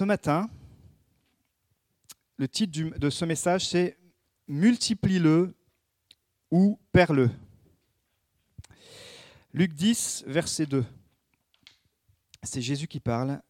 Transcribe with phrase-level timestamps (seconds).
[0.00, 0.48] Ce matin,
[2.38, 3.98] le titre de ce message, c'est
[4.48, 5.54] Multiplie-le
[6.50, 7.28] ou perds-le.
[9.52, 10.86] Luc 10, verset 2.
[12.42, 13.42] C'est Jésus qui parle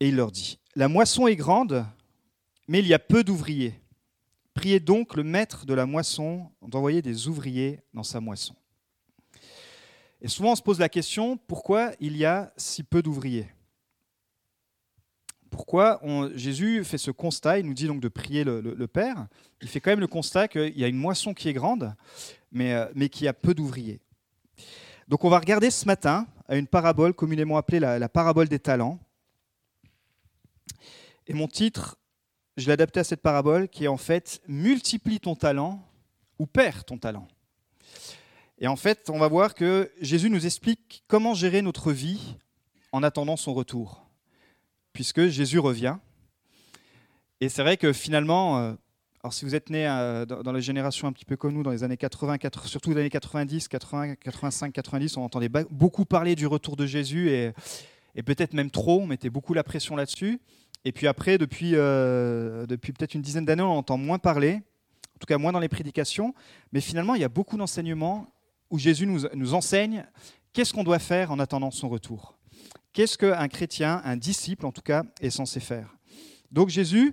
[0.00, 1.84] et il leur dit La moisson est grande,
[2.68, 3.78] mais il y a peu d'ouvriers.
[4.54, 8.54] Priez donc le maître de la moisson d'envoyer des ouvriers dans sa moisson.
[10.22, 13.50] Et souvent, on se pose la question pourquoi il y a si peu d'ouvriers?
[15.56, 16.02] Pourquoi
[16.34, 19.26] Jésus fait ce constat Il nous dit donc de prier le, Père.
[19.62, 21.94] Il fait quand même le constat qu'il y a une moisson qui est grande,
[22.52, 24.02] mais, euh, y a peu d'ouvriers.
[25.08, 28.58] Donc, on va regarder ce matin à une parabole communément appelée la, la parabole des
[28.58, 28.98] talents.
[31.26, 31.96] Et mon titre,
[32.58, 35.82] je l'ai adapté à cette parabole qui est en fait Multiplie ton talent
[36.38, 37.28] ou perds ton talent.
[38.58, 42.36] Et en fait, on va voir que Jésus nous explique comment gérer notre vie
[42.92, 44.05] en attendant son retour,
[44.96, 45.98] puisque Jésus revient.
[47.42, 48.72] Et c'est vrai que finalement, euh,
[49.22, 51.70] alors si vous êtes né euh, dans la génération un petit peu comme nous, dans
[51.70, 56.34] les années 80, 80, surtout les années 90, 80, 85, 90, on entendait beaucoup parler
[56.34, 57.52] du retour de Jésus et,
[58.22, 60.40] peut-être même trop, on mettait beaucoup la pression là-dessus.
[60.86, 64.62] Et puis après, depuis, euh, depuis peut-être une dizaine d'années, on entend moins parler,
[65.14, 66.32] en tout cas moins dans les prédications,
[66.72, 68.32] mais finalement, il y a beaucoup d'enseignements
[68.70, 70.06] où Jésus nous enseigne
[70.54, 72.36] qu'est-ce qu'on doit faire en attendant son retour.
[72.96, 75.98] Qu'est-ce qu'un chrétien, un disciple en tout cas, est censé faire?
[76.50, 77.12] Donc Jésus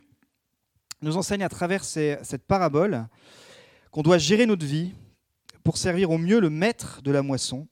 [1.02, 3.06] nous enseigne à travers cette parabole
[3.92, 4.94] qu'on doit gérer notre vie
[5.62, 7.68] pour servir au mieux le maître de la moisson.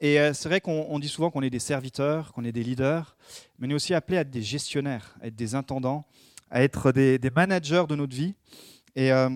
[0.00, 2.62] Et euh, c'est vrai qu'on on dit souvent qu'on est des serviteurs, qu'on est des
[2.62, 3.16] leaders,
[3.58, 6.06] mais on est aussi appelé à être des gestionnaires, à être des intendants,
[6.52, 8.36] à être des, managers de notre vie.
[8.94, 9.28] Et, euh,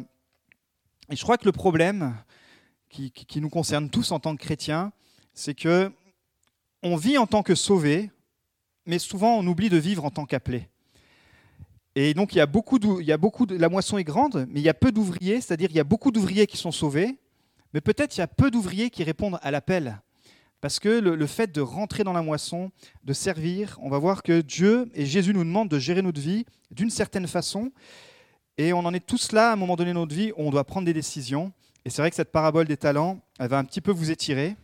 [1.10, 2.14] et je crois que le problème
[2.90, 4.92] qui, qui- qui nous concerne tous en tant que chrétiens,
[5.34, 5.90] c'est que
[6.84, 8.08] on vit en tant que sauvés,
[8.90, 10.68] mais souvent on oublie de vivre en tant qu'appelés.
[11.94, 14.46] Et donc il y a beaucoup, il y a beaucoup de, la moisson est grande,
[14.50, 17.16] mais il y a peu d'ouvriers, c'est-à-dire il y a beaucoup d'ouvriers qui sont sauvés,
[17.72, 20.00] mais peut-être il y a peu d'ouvriers qui répondent à l'appel.
[20.60, 22.70] Parce que le, le fait de rentrer dans la moisson,
[23.04, 26.44] de servir, on va voir que Dieu et Jésus nous demandent de gérer notre vie
[26.72, 27.72] d'une certaine façon.
[28.58, 30.50] Et on en est tous là à un moment donné de notre vie où on
[30.50, 31.52] doit prendre des décisions.
[31.84, 34.56] Et c'est vrai que cette parabole des talents, elle va un petit peu vous étirer.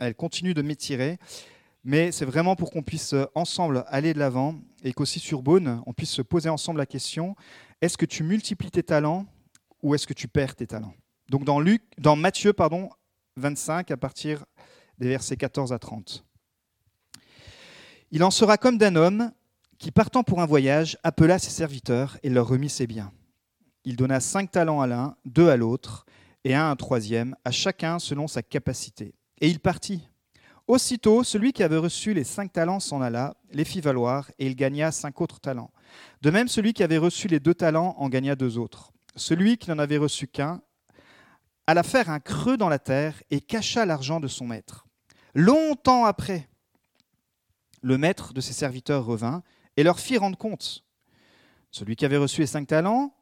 [0.00, 1.18] Elle continue de m'étirer.
[1.84, 4.54] Mais c'est vraiment pour qu'on puisse euh, ensemble aller de l'avant
[4.84, 7.34] et qu'aussi sur Beaune, on puisse se poser ensemble la question
[7.80, 9.26] est-ce que tu multiplies tes talents
[9.82, 10.94] ou est-ce que tu perds tes talents?
[11.28, 12.90] Donc dans, Luc, dans Matthieu pardon,
[13.36, 14.44] 25, à partir
[14.98, 16.24] des versets 14 à 30.
[18.12, 19.32] Il en sera comme d'un homme
[19.78, 23.10] qui, partant pour un voyage, appela ses serviteurs et leur remit ses biens.
[23.84, 26.06] Il donna cinq talents à l'un, deux à l'autre,
[26.44, 29.14] et un à un troisième, à chacun selon sa capacité.
[29.40, 30.08] Et il partit.
[30.72, 34.56] Aussitôt, celui qui avait reçu les cinq talents s'en alla, les fit valoir, et il
[34.56, 35.70] gagna cinq autres talents.
[36.22, 38.90] De même, celui qui avait reçu les deux talents en gagna deux autres.
[39.14, 40.62] Celui qui n'en avait reçu qu'un
[41.66, 44.86] alla faire un creux dans la terre et cacha l'argent de son maître.
[45.34, 46.48] Longtemps après,
[47.82, 49.42] le maître de ses serviteurs revint
[49.76, 50.86] et leur fit rendre compte.
[51.70, 53.14] Celui qui avait reçu les cinq talents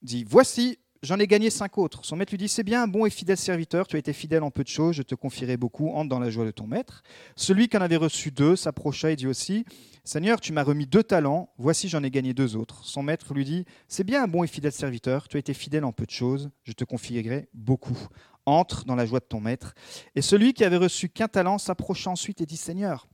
[0.00, 2.04] dit Voici, j'en ai gagné cinq autres.
[2.04, 4.50] Son maître lui dit C'est bien, bon et fidèle serviteur, tu as été fidèle en
[4.50, 7.02] peu de choses, je te confierai beaucoup, entre dans la joie de ton maître.
[7.36, 9.64] Celui qui en avait reçu deux s'approcha et dit aussi
[10.04, 12.84] Seigneur, tu m'as remis deux talents, voici, j'en ai gagné deux autres.
[12.84, 15.92] Son maître lui dit C'est bien, bon et fidèle serviteur, tu as été fidèle en
[15.92, 17.98] peu de choses, je te confierai beaucoup.
[18.44, 19.72] Entre dans la joie de ton maître.
[20.16, 23.06] Et celui qui avait reçu qu'un talent s'approcha ensuite et dit Seigneur,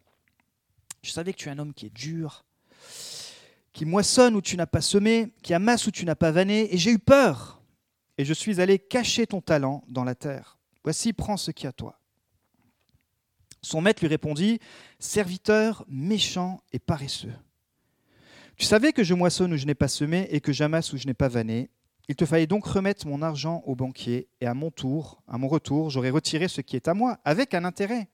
[1.02, 2.46] je savais que tu es un homme qui est dur,
[3.74, 6.78] qui moissonne où tu n'as pas semé, qui amasse où tu n'as pas vanné, et
[6.78, 7.57] j'ai eu peur.
[8.18, 10.58] Et je suis allé cacher ton talent dans la terre.
[10.84, 12.00] Voici, prends ce qui est à toi.
[13.62, 14.58] Son maître lui répondit,
[14.98, 17.34] Serviteur méchant et paresseux.
[18.56, 21.06] Tu savais que je moissonne où je n'ai pas semé et que j'amasse où je
[21.06, 21.70] n'ai pas vanné.
[22.08, 25.46] Il te fallait donc remettre mon argent au banquier, et à mon tour, à mon
[25.46, 28.08] retour, j'aurais retiré ce qui est à moi, avec un intérêt.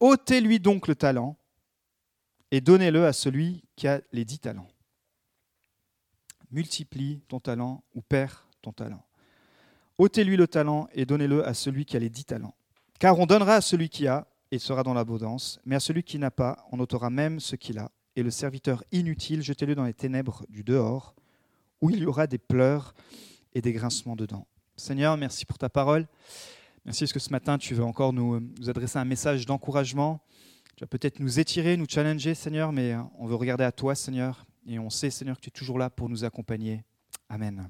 [0.00, 1.36] ôtez-lui donc le talent
[2.50, 4.68] et donnez-le à celui qui a les dix talents.
[6.50, 9.02] Multiplie ton talent ou perds ton talent.
[9.98, 12.54] ôtez-lui le talent et donnez-le à celui qui a les dix talents.
[12.98, 16.18] Car on donnera à celui qui a, et sera dans l'abondance, mais à celui qui
[16.18, 17.90] n'a pas, on ôtera même ce qu'il a.
[18.16, 21.14] Et le serviteur inutile, jetez-le dans les ténèbres du dehors,
[21.80, 22.94] où il y aura des pleurs
[23.54, 24.46] et des grincements dedans.
[24.76, 26.06] Seigneur, merci pour ta parole.
[26.84, 30.20] Merci parce que ce matin, tu veux encore nous, nous adresser un message d'encouragement.
[30.76, 34.46] Tu vas peut-être nous étirer, nous challenger, Seigneur, mais on veut regarder à toi, Seigneur.
[34.66, 36.82] Et on sait, Seigneur, que tu es toujours là pour nous accompagner.
[37.28, 37.68] Amen.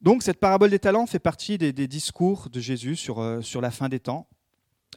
[0.00, 3.60] Donc, cette parabole des talents fait partie des, des discours de Jésus sur, euh, sur
[3.60, 4.28] la fin des temps.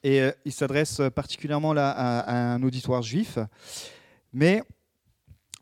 [0.03, 3.37] Et euh, il s'adresse particulièrement là à, un auditoire juif.
[4.33, 4.61] Mais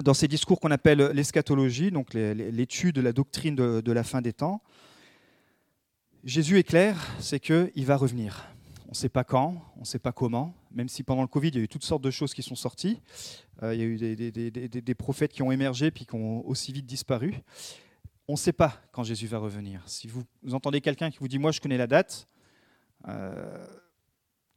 [0.04, 4.34] dans ces discours qu'on appelle l'eschatologie, donc l'étude de la doctrine de, la fin des
[4.34, 4.62] temps.
[6.24, 8.46] Jésus est clair, c'est qu'il va revenir.
[8.86, 11.50] On ne sait pas quand, on ne sait pas comment, même si pendant le Covid,
[11.50, 13.02] il y a eu toutes sortes de choses qui sont sorties.
[13.64, 16.86] Euh, il y a eu des, prophètes qui ont émergé puis qui ont aussi vite
[16.86, 17.34] disparu.
[18.28, 19.82] On ne sait pas quand Jésus va revenir.
[19.86, 22.28] Si vous, entendez quelqu'un qui vous dit Moi, je connais la date,
[23.08, 23.66] euh,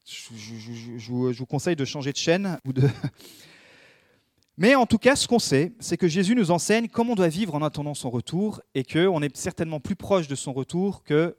[0.05, 2.59] je, vous, conseille de changer de chaîne.
[4.57, 7.29] Mais en tout cas, ce qu'on sait, c'est que Jésus nous enseigne comment on doit
[7.29, 11.35] vivre en attendant son retour et qu'on est certainement plus proche de son retour qu'il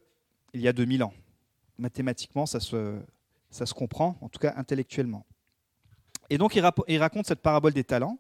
[0.56, 1.14] y a 2000 ans.
[1.78, 5.26] Mathématiquement, ça se comprend, en tout cas intellectuellement.
[6.32, 8.18] Et donc, il, raconte cette parabole des talents.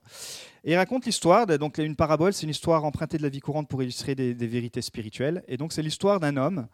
[0.66, 1.48] Et il raconte l'histoire.
[1.48, 4.82] Donc, une parabole, c'est une histoire empruntée de la vie courante pour illustrer des, vérités
[4.82, 5.46] spirituelles.
[5.48, 6.68] Et donc, c'est l'histoire d'un homme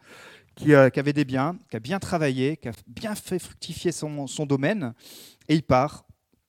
[0.66, 4.26] euh, qui, avait des biens, qui a bien travaillé, qui a bien fait fructifier son,
[4.46, 4.94] domaine.
[5.48, 6.06] Et il part.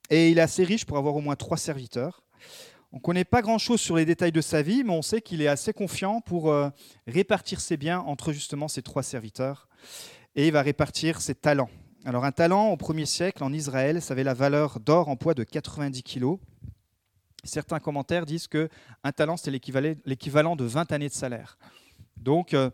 [0.10, 2.24] Et il est assez riche pour avoir au moins trois serviteurs.
[2.92, 5.44] On ne connaît pas grand-chose sur les détails de sa vie, mais on sait qu'il
[5.44, 6.72] est assez confiant pour euh,
[7.06, 9.70] répartir ses biens entre justement ses trois serviteurs.
[10.36, 11.70] Et il va répartir ses talents.
[12.06, 15.34] Alors un talent au premier siècle en Israël, ça avait la valeur d'or en poids
[15.34, 16.38] de 90 kg.
[17.44, 18.70] Certains commentaires disent que
[19.04, 21.58] un talent c'est l'équivalent de 20 années de salaire.
[22.16, 22.70] Donc euh,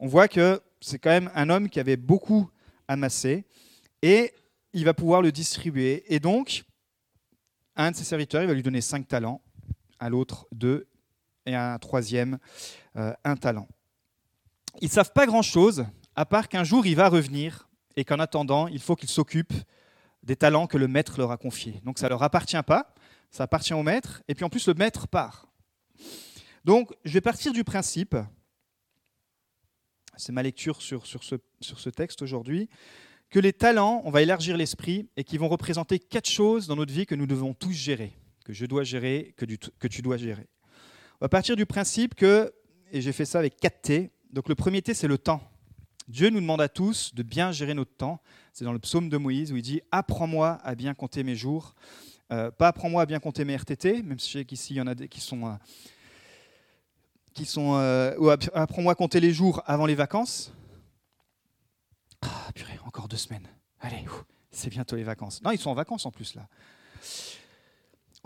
[0.00, 2.48] on voit que c'est quand même un homme qui avait beaucoup
[2.88, 3.44] amassé
[4.00, 4.32] et
[4.72, 6.04] il va pouvoir le distribuer.
[6.08, 6.64] Et donc
[7.76, 9.42] un de ses serviteurs, il va lui donner 5 talents,
[9.98, 10.88] à l'autre 2
[11.44, 12.38] et à un troisième
[12.96, 13.68] euh, un talent.
[14.80, 15.84] Ils savent pas grand-chose,
[16.16, 19.54] à part qu'un jour il va revenir et qu'en attendant, il faut qu'ils s'occupent
[20.22, 21.80] des talents que le maître leur a confiés.
[21.84, 22.94] Donc ça ne leur appartient pas,
[23.30, 25.48] ça appartient au maître, et puis en plus le maître part.
[26.64, 28.16] Donc je vais partir du principe,
[30.16, 32.68] c'est ma lecture sur, sur, ce, sur ce texte aujourd'hui,
[33.30, 36.92] que les talents, on va élargir l'esprit, et qui vont représenter quatre choses dans notre
[36.92, 38.12] vie que nous devons tous gérer,
[38.44, 40.48] que je dois gérer, que, que tu dois gérer.
[41.20, 42.52] On va partir du principe que,
[42.92, 45.49] et j'ai fait ça avec 4 T, donc le premier T c'est le temps.
[46.10, 48.20] Dieu nous demande à tous de bien gérer notre temps.
[48.52, 51.76] C'est dans le psaume de Moïse où il dit Apprends-moi à bien compter mes jours.
[52.32, 54.80] Euh, pas apprends-moi à bien compter mes RTT, même si je sais qu'ici il y
[54.80, 55.46] en a des qui sont.
[55.46, 55.54] Euh,
[57.32, 60.52] qui sont euh, apprends-moi à compter les jours avant les vacances.
[62.22, 63.46] Ah, purée, encore deux semaines.
[63.78, 64.04] Allez,
[64.50, 65.40] c'est bientôt les vacances.
[65.42, 66.48] Non, ils sont en vacances en plus là.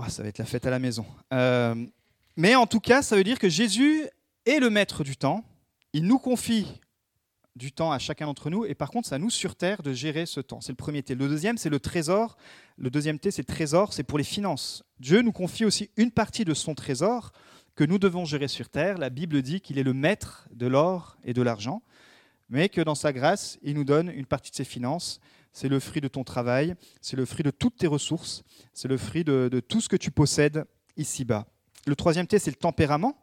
[0.09, 1.05] ça va être la fête à la maison.
[1.31, 4.09] mais en tout cas, ça veut dire que Jésus
[4.47, 5.45] est le maître du temps.
[5.93, 6.67] Il nous confie
[7.57, 8.65] du temps à chacun d'entre nous.
[8.65, 10.61] Et par contre, à nous sur Terre de gérer ce temps.
[10.61, 11.15] C'est le premier T.
[11.15, 12.37] Le deuxième, c'est le trésor.
[12.77, 14.85] Le deuxième T, c'est le trésor, c'est pour les finances.
[14.99, 17.33] Dieu nous confie aussi une partie de son trésor
[17.77, 18.99] que nous devons gérer sur Terre.
[18.99, 21.83] La Bible dit qu'il est le maître de l'or et de l'argent,
[22.49, 25.21] mais que dans sa grâce, il nous donne une partie de ses finances.
[25.53, 28.43] C'est le fruit de ton travail, c'est le fruit de toutes tes ressources,
[28.73, 30.65] c'est le fruit de, de tout ce que tu possèdes
[30.97, 31.47] ici-bas.
[31.87, 33.17] Le troisième T, c'est le tempérament.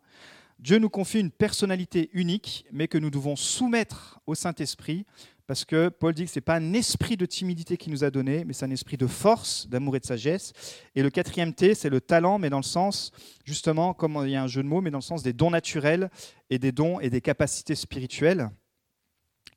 [0.61, 5.07] Dieu nous confie une personnalité unique, mais que nous devons soumettre au Saint-Esprit,
[5.47, 8.11] parce que Paul dit que ce n'est pas un esprit de timidité qui nous a
[8.11, 10.53] donné, mais c'est un esprit de force, d'amour et de sagesse.
[10.95, 13.11] Et le quatrième T, c'est le talent, mais dans le sens,
[13.43, 15.49] justement, comme il y a un jeu de mots, mais dans le sens des dons
[15.49, 16.11] naturels
[16.51, 18.51] et des dons et des capacités spirituelles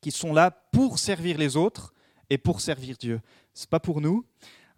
[0.01, 1.93] qui sont là pour servir les autres
[2.31, 3.21] et pour servir Dieu.
[3.53, 4.25] Ce n'est pas pour nous,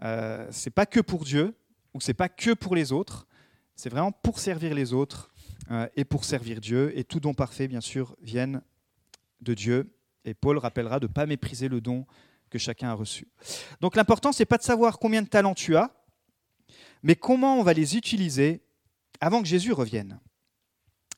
[0.02, 1.54] euh, ce n'est pas que pour Dieu,
[1.94, 3.28] ou ce n'est pas que pour les autres,
[3.76, 5.30] c'est vraiment pour servir les autres
[5.96, 6.96] et pour servir Dieu.
[6.98, 8.62] Et tout don parfait, bien sûr, vienne
[9.40, 9.92] de Dieu.
[10.24, 12.06] Et Paul rappellera de ne pas mépriser le don
[12.50, 13.28] que chacun a reçu.
[13.80, 15.90] Donc l'important, ce n'est pas de savoir combien de talents tu as,
[17.02, 18.62] mais comment on va les utiliser
[19.20, 20.20] avant que Jésus revienne.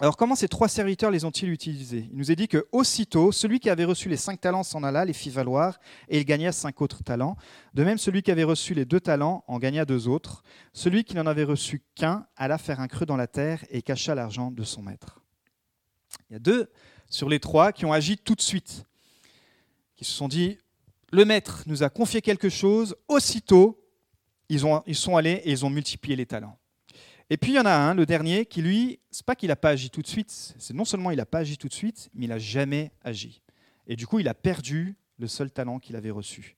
[0.01, 2.09] Alors comment ces trois serviteurs les ont-ils utilisés?
[2.13, 5.05] Il nous est dit que aussitôt, celui qui avait reçu les cinq talents s'en alla,
[5.05, 7.37] les fit valoir, et il gagna cinq autres talents.
[7.75, 10.45] De même, celui qui avait reçu les deux talents en gagna deux autres.
[10.73, 14.15] Celui qui n'en avait reçu qu'un alla faire un creux dans la terre et cacha
[14.15, 15.21] l'argent de son maître.
[16.31, 16.71] Il y a deux
[17.11, 18.85] sur les trois qui ont agi tout de suite,
[19.97, 20.59] qui se sont dit,
[21.11, 23.83] le maître nous a confié quelque chose, aussitôt,
[24.49, 26.58] ils, ont, ils sont allés et ils ont multiplié les talents.
[27.31, 29.57] Et puis il y en a un, le dernier, qui lui, c'est pas qu'il n'a
[29.57, 32.11] pas agi tout de suite, c'est non seulement il n'a pas agi tout de suite,
[32.15, 33.43] mais il n'a jamais agi.
[33.87, 36.57] Et du coup, il a perdu le seul talent qu'il avait reçu.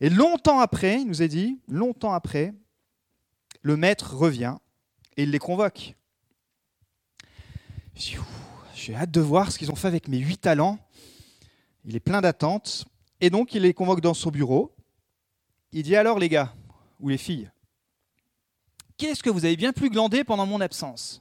[0.00, 2.54] Et longtemps après, il nous est dit, longtemps après,
[3.62, 4.56] le maître revient
[5.16, 5.94] et il les convoque.
[8.74, 10.78] J'ai hâte de voir ce qu'ils ont fait avec mes huit talents.
[11.84, 12.84] Il est plein d'attentes.
[13.20, 14.74] Et donc, il les convoque dans son bureau.
[15.72, 16.52] Il dit alors, les gars,
[17.00, 17.50] ou les filles,
[18.96, 21.20] Qu'est-ce que vous avez bien plus glandé pendant mon absence?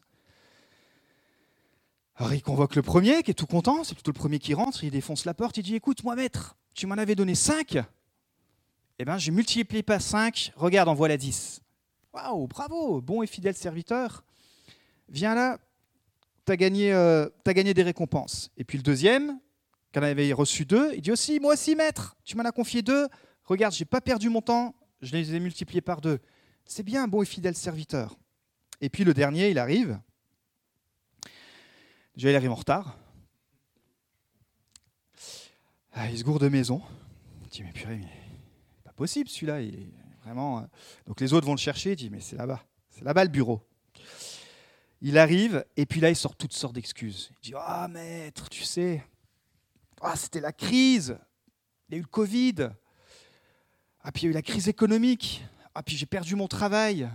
[2.15, 4.83] Alors il convoque le premier qui est tout content, c'est plutôt le premier qui rentre,
[4.83, 7.79] il défonce la porte, il dit Écoute, moi maître, tu m'en avais donné 5
[8.99, 11.61] Eh bien j'ai multiplié par 5, regarde, en voilà 10.
[12.13, 14.23] Waouh, bravo, bon et fidèle serviteur.
[15.09, 15.57] Viens là,
[16.45, 18.51] tu as, gagné, euh, gagné des récompenses.
[18.57, 19.39] Et puis le deuxième,
[19.91, 22.83] quand il avait reçu deux, il dit aussi Moi aussi, maître, tu m'en as confié
[22.83, 23.07] deux.
[23.45, 26.19] Regarde, j'ai pas perdu mon temps, je les ai multipliés par deux.
[26.65, 28.17] C'est bien, bon et fidèle serviteur.
[28.81, 29.99] Et puis le dernier, il arrive.
[32.15, 32.97] Déjà, il arrive en retard.
[35.93, 36.81] Ah, il se gourde de maison.
[37.43, 38.41] Il dit, mais purée, mais
[38.83, 39.59] pas possible celui-là.
[40.23, 40.59] Vraiment.
[40.59, 40.63] Euh.
[41.07, 41.91] Donc les autres vont le chercher.
[41.91, 42.63] Il dit, mais c'est là-bas.
[42.89, 43.61] C'est là-bas le bureau.
[45.01, 47.31] Il arrive et puis là, il sort toutes sortes d'excuses.
[47.43, 49.03] Il dit, ah maître, tu sais,
[50.01, 51.17] ah, c'était la crise.
[51.87, 52.69] Il y a eu le Covid.
[54.01, 55.43] Ah, puis il y a eu la crise économique.
[55.75, 57.09] Ah, puis j'ai perdu mon travail.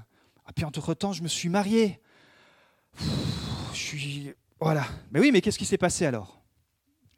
[0.45, 2.01] Ah, puis entre-temps, je me suis marié.
[2.99, 4.35] je suis.
[4.61, 4.87] Voilà.
[5.11, 6.43] Mais oui, mais qu'est-ce qui s'est passé alors?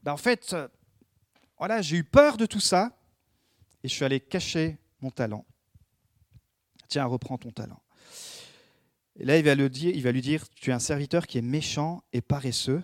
[0.03, 0.69] Ben, En fait, euh,
[1.59, 2.93] voilà, j'ai eu peur de tout ça
[3.83, 5.47] et je suis allé cacher mon talent.
[6.89, 7.81] Tiens, reprends ton talent.
[9.17, 11.39] Et là, il va, le dire, il va lui dire, tu es un serviteur qui
[11.39, 12.83] est méchant et paresseux.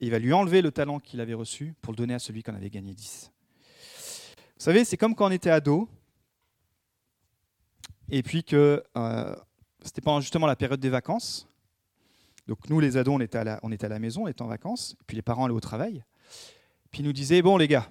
[0.00, 2.42] Et il va lui enlever le talent qu'il avait reçu pour le donner à celui
[2.42, 3.30] qui en avait gagné 10.
[4.60, 5.88] Vous savez, c'est comme quand on était ado,
[8.10, 9.36] et puis que euh,
[9.82, 11.48] c'était pendant justement la période des vacances.
[12.46, 14.42] Donc nous, les ados, on était à la, on était à la maison, on était
[14.42, 16.04] en vacances, et puis les parents allaient au travail.
[16.90, 17.88] Puis il nous disait, bon les gars,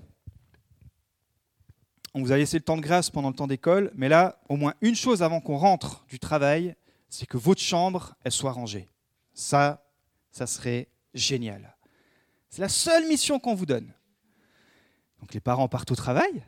[2.14, 4.58] on vous a laissé le temps de grâce pendant le temps d'école, mais là, au
[4.58, 6.76] moins une chose avant qu'on rentre du travail,
[7.08, 8.90] c'est que votre chambre, elle soit rangée.
[9.34, 9.86] Ça,
[10.32, 11.76] ça serait génial.
[12.50, 13.94] C'est la seule mission qu'on vous donne.
[15.22, 16.44] Donc les parents partent au travail,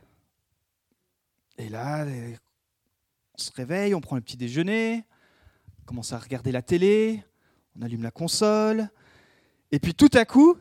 [1.58, 2.06] et là,
[3.34, 5.04] on se réveille, on prend le petit déjeuner,
[5.82, 7.24] on commence à regarder la télé,
[7.76, 8.90] on allume la console,
[9.70, 10.56] et puis tout à coup,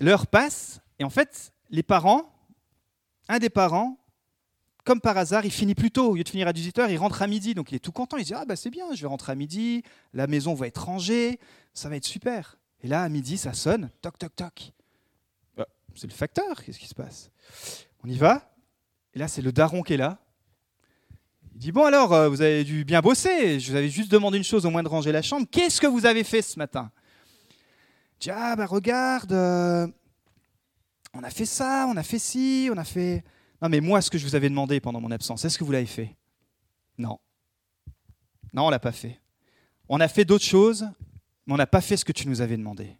[0.00, 2.32] L'heure passe, et en fait, les parents,
[3.28, 3.98] un des parents,
[4.84, 6.12] comme par hasard, il finit plus tôt.
[6.12, 7.54] Au lieu de finir à 18h, il rentre à midi.
[7.54, 8.16] Donc il est tout content.
[8.16, 9.82] Il se dit Ah, bah c'est bien, je vais rentrer à midi,
[10.14, 11.38] la maison va être rangée,
[11.74, 12.58] ça va être super.
[12.82, 14.72] Et là, à midi, ça sonne toc, toc, toc.
[15.54, 17.30] Bah, c'est le facteur, qu'est-ce qui se passe?
[18.02, 18.54] On y va.
[19.12, 20.18] Et là, c'est le daron qui est là.
[21.60, 23.60] Il dit Bon, alors, euh, vous avez dû bien bosser.
[23.60, 25.46] Je vous avais juste demandé une chose, au moins de ranger la chambre.
[25.50, 26.90] Qu'est-ce que vous avez fait ce matin?
[28.18, 29.86] Dis Ah, bah regarde, euh,
[31.12, 33.24] on a fait ça, on a fait ci, on a fait.
[33.60, 35.72] Non, mais moi, ce que je vous avais demandé pendant mon absence, est-ce que vous
[35.72, 36.16] l'avez fait?
[36.96, 37.18] Non.
[38.54, 39.20] Non, on ne l'a pas fait.
[39.90, 40.88] On a fait d'autres choses,
[41.46, 42.96] mais on n'a pas fait ce que tu nous avais demandé.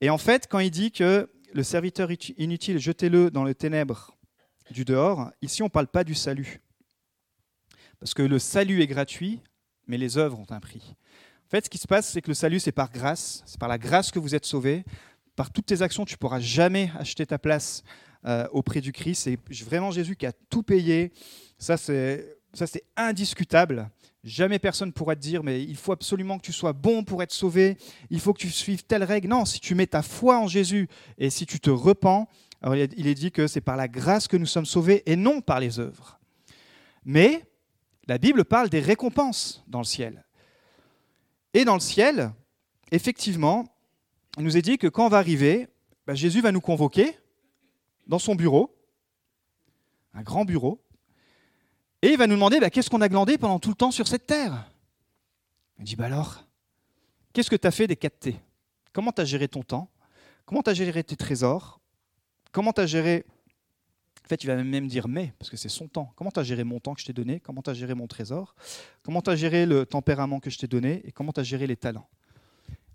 [0.00, 4.16] Et en fait, quand il dit que le serviteur inutile, jetez-le dans les ténèbres
[4.70, 6.60] du dehors, ici, on ne parle pas du salut.
[8.00, 9.40] Parce que le salut est gratuit,
[9.86, 10.94] mais les œuvres ont un prix.
[11.46, 13.42] En fait, ce qui se passe, c'est que le salut, c'est par grâce.
[13.46, 14.84] C'est par la grâce que vous êtes sauvés.
[15.36, 17.82] Par toutes tes actions, tu ne pourras jamais acheter ta place
[18.24, 19.22] euh, auprès du Christ.
[19.24, 21.12] C'est vraiment Jésus qui a tout payé.
[21.58, 22.36] Ça, c'est
[22.96, 23.90] indiscutable.
[24.22, 27.22] Jamais personne ne pourra te dire, mais il faut absolument que tu sois bon pour
[27.22, 27.76] être sauvé,
[28.08, 29.28] il faut que tu suives telle règle.
[29.28, 32.26] Non, si tu mets ta foi en Jésus et si tu te repens,
[32.96, 35.60] il est dit que c'est par la grâce que nous sommes sauvés et non par
[35.60, 36.18] les œuvres.
[37.04, 37.44] Mais
[38.06, 40.24] la Bible parle des récompenses dans le ciel.
[41.54, 42.32] Et dans le ciel,
[42.90, 43.64] effectivement,
[44.36, 45.68] il nous est dit que quand on va arriver,
[46.06, 47.16] bah, Jésus va nous convoquer
[48.06, 48.76] dans son bureau,
[50.12, 50.82] un grand bureau,
[52.02, 54.06] et il va nous demander bah, qu'est-ce qu'on a glandé pendant tout le temps sur
[54.08, 54.70] cette terre?
[55.78, 56.44] Il dit bah alors,
[57.32, 58.40] qu'est-ce que tu as fait des 4 T?
[58.92, 59.90] Comment tu as géré ton temps?
[60.44, 61.80] Comment tu as géré tes trésors?
[62.52, 63.24] Comment tu as géré
[64.24, 66.10] en fait, il va même dire mais, parce que c'est son temps.
[66.16, 67.40] Comment tu as géré mon temps que je t'ai donné?
[67.40, 68.54] Comment tu géré mon trésor?
[69.02, 71.02] Comment tu géré le tempérament que je t'ai donné?
[71.04, 72.08] Et comment tu as géré les talents?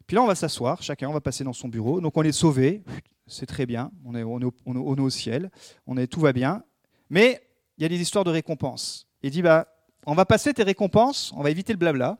[0.08, 2.02] Puis là, on va s'asseoir, chacun, on va passer dans son bureau.
[2.02, 2.84] Donc on est sauvé,
[3.28, 5.52] c'est très bien, on est, au, ciel,
[5.86, 6.64] on est, tout va bien.
[7.12, 7.40] Mais
[7.78, 9.08] il y a des histoires de récompenses.
[9.22, 9.68] Il dit, bah,
[10.08, 12.18] on va passer tes récompenses, on va éviter le blabla.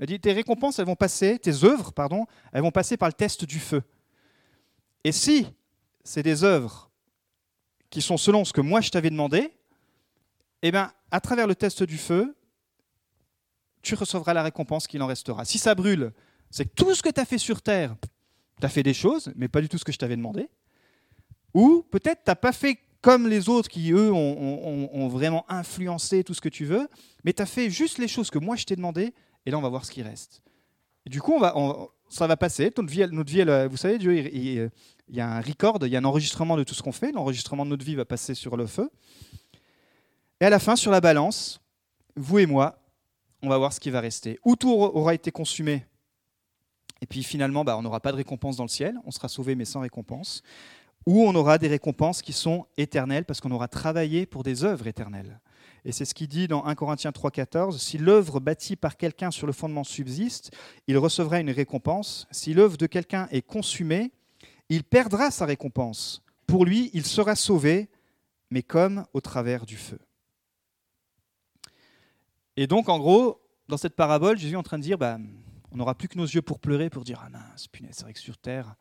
[0.00, 3.12] Il dit, tes récompenses, elles vont passer, tes œuvres, pardon, elles vont passer par le
[3.12, 3.82] test du feu.
[5.04, 5.46] Et si
[6.02, 6.89] c'est des œuvres
[7.90, 9.52] qui sont selon ce que moi je t'avais demandé,
[10.62, 12.36] eh bien, à travers le test du feu,
[13.82, 15.44] tu recevras la récompense qu'il en restera.
[15.44, 16.12] Si ça brûle,
[16.50, 17.96] c'est que tout ce que tu as fait sur Terre,
[18.60, 20.48] tu as fait des choses, mais pas du tout ce que je t'avais demandé.
[21.54, 26.34] Ou peut-être tu n'as pas fait comme les autres qui, eux, ont, vraiment influencé tout
[26.34, 26.86] ce que tu veux,
[27.24, 29.14] mais tu as fait juste les choses que moi je t'ai demandé,
[29.46, 30.42] et là on va voir ce qui reste.
[31.06, 31.54] Et du coup, on va,
[32.10, 32.70] ça va passer.
[32.76, 34.70] Notre vie, notre vie vous savez, Dieu, il
[35.16, 37.12] y a un record, il y a un enregistrement de tout ce qu'on fait.
[37.12, 38.90] L'enregistrement de notre vie va passer sur le feu.
[40.40, 41.60] Et à la fin, sur la balance,
[42.16, 42.78] vous et moi,
[43.42, 44.38] on va voir ce qui va rester.
[44.44, 45.84] Ou tout aura été consumé,
[47.00, 49.54] et puis finalement, bah, on n'aura pas de récompense dans le ciel, on sera sauvé
[49.54, 50.42] mais sans récompense.
[51.06, 54.86] Ou on aura des récompenses qui sont éternelles parce qu'on aura travaillé pour des œuvres
[54.86, 55.40] éternelles.
[55.86, 59.46] Et c'est ce qu'il dit dans 1 Corinthiens 3,14 Si l'œuvre bâtie par quelqu'un sur
[59.46, 60.54] le fondement subsiste,
[60.86, 62.26] il recevra une récompense.
[62.30, 64.12] Si l'œuvre de quelqu'un est consumée,
[64.70, 66.22] il perdra sa récompense.
[66.46, 67.90] Pour lui, il sera sauvé,
[68.50, 69.98] mais comme au travers du feu.
[72.56, 75.18] Et donc, en gros, dans cette parabole, Jésus est en train de dire bah,
[75.70, 78.12] on n'aura plus que nos yeux pour pleurer, pour dire Ah mince, punaise, c'est vrai
[78.12, 78.74] que sur terre,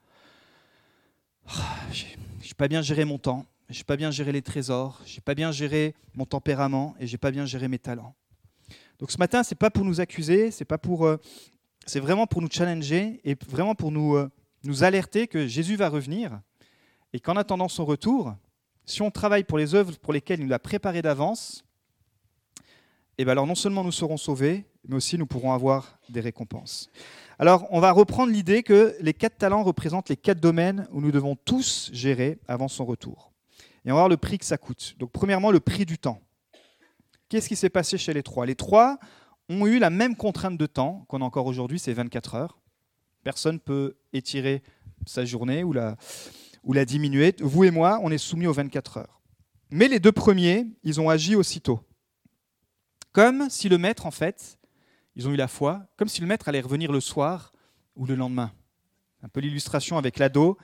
[1.91, 5.15] je n'ai pas bien géré mon temps, je n'ai pas bien géré les trésors, je
[5.15, 8.15] n'ai pas bien géré mon tempérament et je n'ai pas bien géré mes talents.
[8.99, 11.17] Donc ce matin, ce n'est pas pour nous accuser, c'est pas pour, euh,
[11.85, 14.29] c'est vraiment pour nous challenger et vraiment pour nous, euh,
[14.63, 16.39] nous alerter que Jésus va revenir
[17.13, 18.35] et qu'en attendant son retour,
[18.85, 21.63] si on travaille pour les œuvres pour lesquelles il nous a préparé d'avance,
[23.17, 26.89] eh bien alors non seulement nous serons sauvés, mais aussi nous pourrons avoir des récompenses.
[27.37, 31.11] Alors, on va reprendre l'idée que les quatre talents représentent les quatre domaines où nous
[31.11, 33.31] devons tous gérer avant son retour.
[33.85, 34.95] Et on va voir le prix que ça coûte.
[34.99, 36.21] Donc, premièrement, le prix du temps.
[37.29, 38.45] Qu'est-ce qui s'est passé chez les trois?
[38.45, 38.99] Les trois
[39.47, 42.58] ont eu la même contrainte de temps qu'on a encore aujourd'hui, c'est 24 heures.
[43.29, 44.63] Personne ne peut étirer
[45.05, 45.95] sa journée ou la,
[46.85, 47.35] diminuer.
[47.39, 49.21] Vous et moi, on est soumis aux 24 heures.
[49.69, 51.79] Mais les deux premiers, ils ont agi aussitôt.
[53.11, 54.57] Comme si le maître, en fait,
[55.15, 57.53] ils ont eu la foi, comme si le maître allait revenir le soir
[57.95, 58.51] ou le lendemain.
[59.21, 60.57] Un peu l'illustration avec l'ado,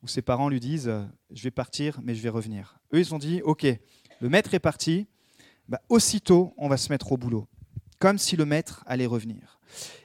[0.00, 1.02] où ses parents lui disent euh,
[1.32, 2.78] Je vais partir, mais je vais revenir.
[2.92, 3.66] Eux, ils ont dit Ok,
[4.20, 5.08] le maître est parti,
[5.66, 7.48] bah, aussitôt, on va se mettre au boulot,
[7.98, 9.58] comme si le maître allait revenir.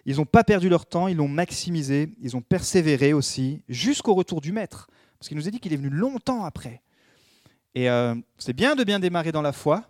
[0.05, 4.41] Ils n'ont pas perdu leur temps, ils l'ont maximisé, ils ont persévéré aussi, jusqu'au retour
[4.41, 6.81] du maître, parce qu'il nous a dit qu'il est venu longtemps après.
[7.75, 9.83] Et euh, c'est bien de bien démarrer dans la foi,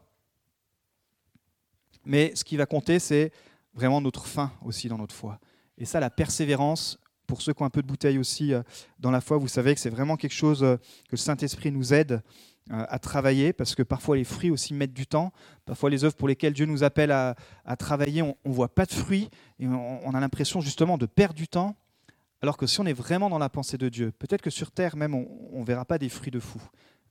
[2.05, 3.31] mais ce qui va compter, c'est
[3.73, 5.39] vraiment notre fin aussi dans notre foi.
[5.77, 8.63] Et ça, la persévérance, pour ceux qui ont un peu de bouteille aussi euh,
[8.99, 11.93] dans la foi, vous savez que c'est vraiment quelque chose euh, que le Saint-Esprit nous
[11.93, 12.21] aide
[12.69, 15.31] à travailler, parce que parfois les fruits aussi mettent du temps.
[15.65, 17.35] Parfois les œuvres pour lesquelles Dieu nous appelle à,
[17.77, 21.47] travailler, on ne voit pas de fruits, et on, a l'impression justement de perdre du
[21.47, 21.75] temps.
[22.41, 24.95] Alors que si on est vraiment dans la pensée de Dieu, peut-être que sur terre
[24.95, 26.61] même, on ne verra pas des fruits de fou.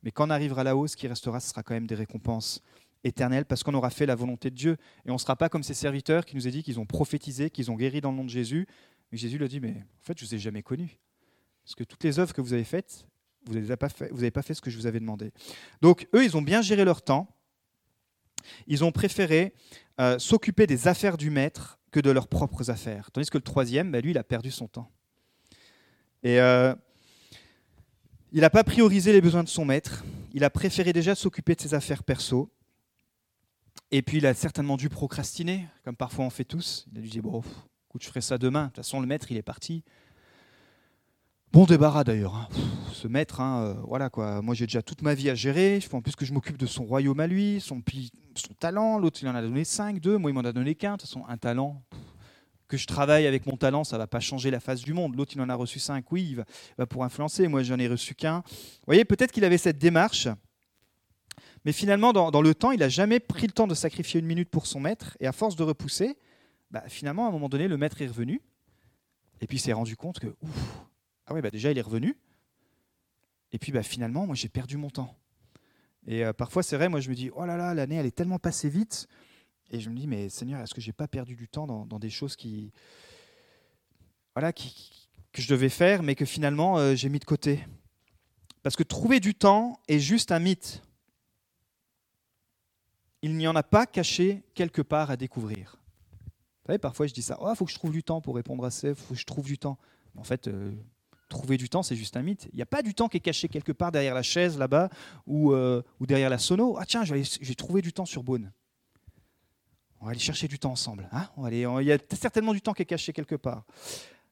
[0.03, 2.63] Mais quand on arrivera là-haut, ce qui restera, ce sera quand même des récompenses
[3.05, 4.77] éternel parce qu'on aura fait la volonté de Dieu.
[5.05, 7.51] Et on ne sera pas comme ces serviteurs qui nous ont dit qu'ils ont prophétisé,
[7.51, 8.67] qu'ils ont guéri dans le nom de Jésus.
[9.11, 10.99] Mais Jésus leur dit, mais en fait, je ne vous ai jamais connu.
[11.65, 13.07] Parce que toutes les œuvres que vous avez faites,
[13.49, 15.33] vous n'avez pas, fait, pas fait ce que je vous avais demandé.
[15.83, 17.29] Donc eux, ils ont bien géré leur temps.
[18.67, 19.55] Ils ont préféré
[20.01, 23.11] euh, s'occuper des affaires du maître que de leurs propres affaires.
[23.11, 24.91] Tandis que le troisième, bah, lui, il a perdu son temps.
[26.23, 26.75] Et euh,
[28.33, 30.05] il n'a pas priorisé les besoins de son maître.
[30.35, 32.53] Il a préféré déjà s'occuper de ses affaires perso.
[33.91, 36.87] Et puis il a certainement dû procrastiner, comme parfois on fait tous.
[36.93, 37.43] Il a dû dire bon,
[37.89, 38.65] écoute, je ferai ça demain.
[38.65, 39.83] De toute façon, le maître, il est parti.
[41.53, 42.35] Bon débarras d'ailleurs.
[42.35, 42.49] Hein.
[42.93, 44.43] Ce maître, hein, euh, voilà quoi.
[44.43, 45.81] Moi, j'ai déjà toute ma vie à gérer.
[45.93, 47.83] En plus que je m'occupe de son royaume à lui, son,
[48.35, 48.99] son talent.
[48.99, 50.19] L'autre, il en a donné 5, 2.
[50.19, 50.93] Moi, il m'en a donné qu'un.
[50.93, 51.83] De toute façon, un talent.
[52.69, 55.17] Que je travaille avec mon talent, ça va pas changer la face du monde.
[55.17, 56.05] L'autre, il en a reçu 5.
[56.13, 56.45] Oui, il
[56.77, 57.49] va, pour influencer.
[57.49, 58.43] Moi, j'en ai reçu qu'un.
[58.47, 60.29] Vous voyez, peut-être qu'il avait cette démarche
[61.65, 64.49] mais finalement, dans, le temps, il n'a jamais pris le temps de sacrifier une minute
[64.49, 65.17] pour son maître.
[65.21, 66.17] Et à force de repousser,
[66.71, 68.41] bah, finalement, à un moment donné, le maître est revenu.
[69.41, 70.35] Et puis il s'est rendu compte que,
[71.29, 72.17] ah ouais, bah déjà, il est revenu.
[73.53, 75.17] Et puis bah, finalement, moi, j'ai perdu mon temps.
[76.07, 78.17] Et euh, parfois, c'est vrai, moi, je me dis, oh là là, l'année, elle est
[78.17, 79.07] tellement passée vite.
[79.71, 82.11] Et je me dis, mais Seigneur, est-ce que j'ai pas perdu du temps dans, des
[82.11, 82.73] choses qui,
[84.35, 84.63] voilà, que
[85.35, 87.67] je devais faire, mais que finalement, euh, j'ai mis de côté?
[88.63, 90.83] Parce que trouver du temps est juste un mythe
[93.23, 95.77] il n'y en a pas caché quelque part à découvrir.
[96.25, 98.37] Vous savez, parfois je dis ça, il oh, faut que je trouve du temps pour
[98.37, 99.79] répondre à ça, il faut que je trouve du temps.
[100.17, 100.73] En fait, euh,
[101.29, 102.49] trouver du temps, c'est juste un mythe.
[102.53, 104.89] Il n'y a pas du temps qui est caché quelque part derrière la chaise là-bas
[105.27, 106.77] ou, euh, derrière la sono.
[106.79, 108.53] Ah tiens, j'ai trouvé du temps sur Beaune.
[110.01, 111.09] On va aller chercher du temps ensemble.
[111.13, 113.65] Hein il y a certainement du temps qui est caché quelque part.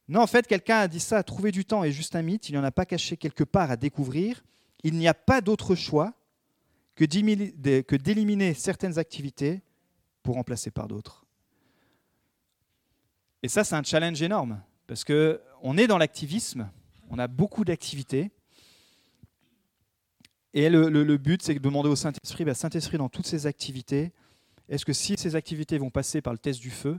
[0.08, 2.52] Non, en fait, quelqu'un a dit ça, trouver du temps est juste un mythe, il
[2.52, 4.44] n'y en a pas caché quelque part à découvrir.
[4.84, 6.14] Il n'y a pas d'autre choix
[6.94, 9.62] que d'éliminer certaines activités
[10.22, 11.26] pour remplacer par d'autres.
[13.42, 16.70] Et ça, c'est un challenge énorme, parce qu'on est dans l'activisme,
[17.10, 18.30] on a beaucoup d'activités,
[20.54, 24.12] et le, but, c'est de demander au Saint-Esprit, bah, Saint-Esprit, dans toutes ces activités,
[24.68, 26.98] est-ce que si ces activités vont passer par le test du feu,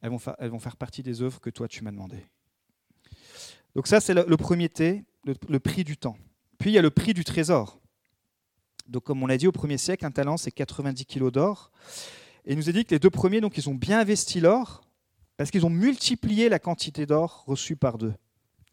[0.00, 2.16] elles vont, faire partie des œuvres que toi, tu m'as demandé
[3.74, 6.16] Donc ça, c'est le, premier T, le prix du temps.
[6.58, 7.80] Puis il y a le prix du trésor.
[8.88, 11.70] Donc, comme on l'a dit au premier siècle, un talent, c'est 90 kilos d'or.
[12.44, 14.82] Et il nous a dit que les deux premiers, donc, ils ont bien investi l'or
[15.36, 18.14] parce qu'ils ont multiplié la quantité d'or reçue par deux.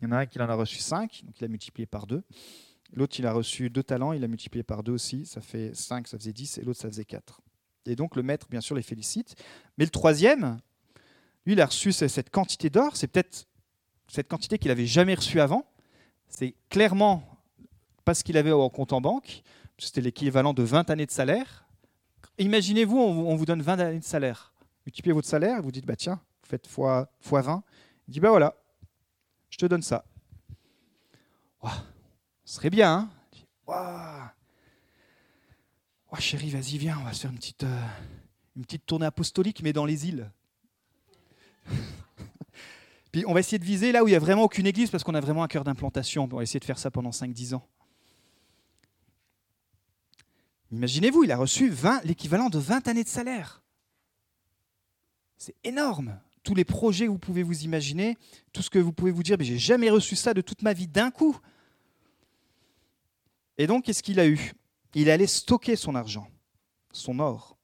[0.06, 2.06] Il y en a un qui en a reçu 5, donc il a multiplié par
[2.06, 2.24] deux.
[2.94, 5.26] L'autre, il a reçu deux talents, il a multiplié par deux aussi.
[5.26, 7.42] Ça fait 5, ça faisait 10, et l'autre, ça faisait 4.
[7.88, 9.36] Et donc le maître, bien sûr, les félicite.
[9.80, 10.60] Mais le troisième,
[11.48, 12.96] lui, il a reçu cette quantité d'or.
[12.96, 13.48] C'est peut-être
[14.08, 15.66] cette quantité qu'il n'avait jamais reçue avant.
[16.28, 17.28] C'est clairement
[18.04, 19.42] pas ce qu'il avait en compte en banque.
[19.80, 21.68] C'était l'équivalent de 20 années de salaire.
[22.38, 24.54] Imaginez-vous, on vous donne 20 années de salaire.
[24.86, 27.64] Multipliez votre salaire, vous dites, bah tiens, faites fois, fois 20.
[28.08, 28.56] Il dit, bah voilà,
[29.56, 30.04] je te donne ça.
[32.44, 33.10] ce serait bien, hein
[36.20, 37.88] chérie, vas-y, viens, on va se faire une petite, euh,
[38.58, 40.30] une petite tournée apostolique, mais dans les îles.
[43.14, 45.06] Puis on va essayer de viser là où il n'y a vraiment aucune église, parce
[45.06, 46.26] qu'on a vraiment un cœur d'implantation.
[46.30, 47.66] On va essayer de faire ça pendant 5-10 ans.
[50.72, 53.64] Imaginez-vous, il a reçu l'équivalent de 20 années de salaire.
[55.38, 56.20] C'est énorme.
[56.46, 58.18] Tous les projets que vous pouvez vous imaginer,
[58.54, 60.74] tout ce que vous pouvez vous dire, mais j'ai jamais reçu ça de toute ma
[60.74, 61.36] vie d'un coup.
[63.58, 64.54] Et donc, qu'est-ce qu'il a eu?
[64.94, 66.28] Il allait stocker son argent,
[66.92, 67.58] son or.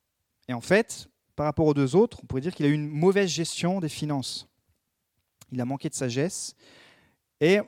[0.47, 2.89] Et en fait, par rapport aux deux autres, on pourrait dire qu'il a eu une
[2.89, 4.47] mauvaise gestion des finances.
[5.51, 6.55] Il a manqué de sagesse.
[7.39, 7.59] Et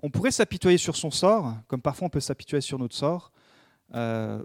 [0.00, 3.32] on pourrait s'apitoyer sur son sort, comme parfois on peut s'apitoyer sur notre sort.
[3.94, 4.44] Euh,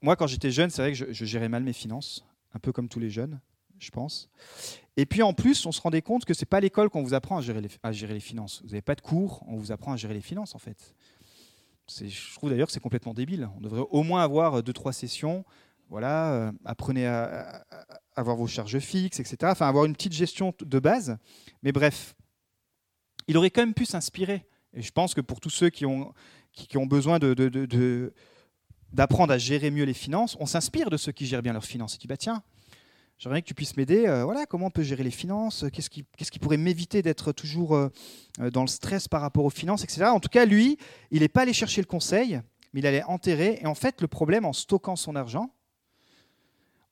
[0.00, 2.72] moi, quand j'étais jeune, c'est vrai que je, je, gérais mal mes finances, un peu
[2.72, 3.38] comme tous les jeunes
[3.82, 4.30] je pense.
[4.96, 7.14] Et puis en plus, on se rendait compte que ce n'est pas l'école qu'on vous
[7.14, 8.60] apprend à gérer, les, finances.
[8.62, 10.94] Vous n'avez pas de cours, on vous apprend à gérer les finances en fait.
[11.88, 13.50] Je trouve d'ailleurs que c'est complètement débile.
[13.56, 15.44] On devrait au moins avoir deux, trois sessions.
[15.88, 17.66] Voilà, euh, apprenez à,
[18.14, 19.36] avoir vos charges fixes, etc.
[19.42, 21.18] Enfin, avoir une petite gestion de base.
[21.62, 22.14] Mais bref,
[23.26, 24.46] il aurait quand même pu s'inspirer.
[24.72, 26.14] Et je pense que pour tous ceux qui ont,
[26.86, 27.18] besoin
[28.92, 31.96] d'apprendre à gérer mieux les finances, on s'inspire de ceux qui gèrent bien leurs finances.
[31.96, 32.42] Et dis, bah tiens,
[33.22, 34.08] J'aimerais que tu puisses m'aider.
[34.08, 37.30] Euh, voilà, comment on peut gérer les finances Qu'est-ce qui, qu'est-ce qui pourrait m'éviter d'être
[37.30, 37.88] toujours euh,
[38.40, 40.06] euh, dans le stress par rapport aux finances, etc.
[40.06, 40.76] En tout cas, lui,
[41.12, 42.40] il n'est pas allé chercher le conseil,
[42.72, 43.60] mais il allait enterrer.
[43.62, 45.54] Et en fait, le problème en stockant son argent,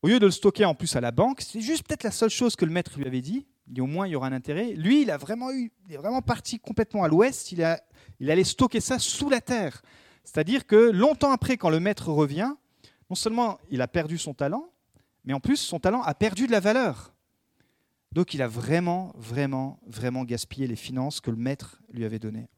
[0.02, 2.30] au lieu de le stocker en plus à la banque, c'est juste peut-être la seule
[2.30, 3.48] chose que le maître lui avait dit.
[3.66, 4.74] Dit au moins il y aura un intérêt.
[4.74, 7.50] Lui, il a vraiment eu, il est vraiment parti complètement à l'ouest.
[7.50, 9.82] Il allait stocker ça sous la terre.
[10.22, 12.52] C'est-à-dire que longtemps après, quand le maître revient,
[13.10, 14.70] non seulement il a perdu son talent,
[15.24, 17.14] mais en plus, son talent a perdu de la valeur.
[18.12, 22.48] Donc il a vraiment, vraiment, vraiment gaspillé les finances que le maître lui avait données.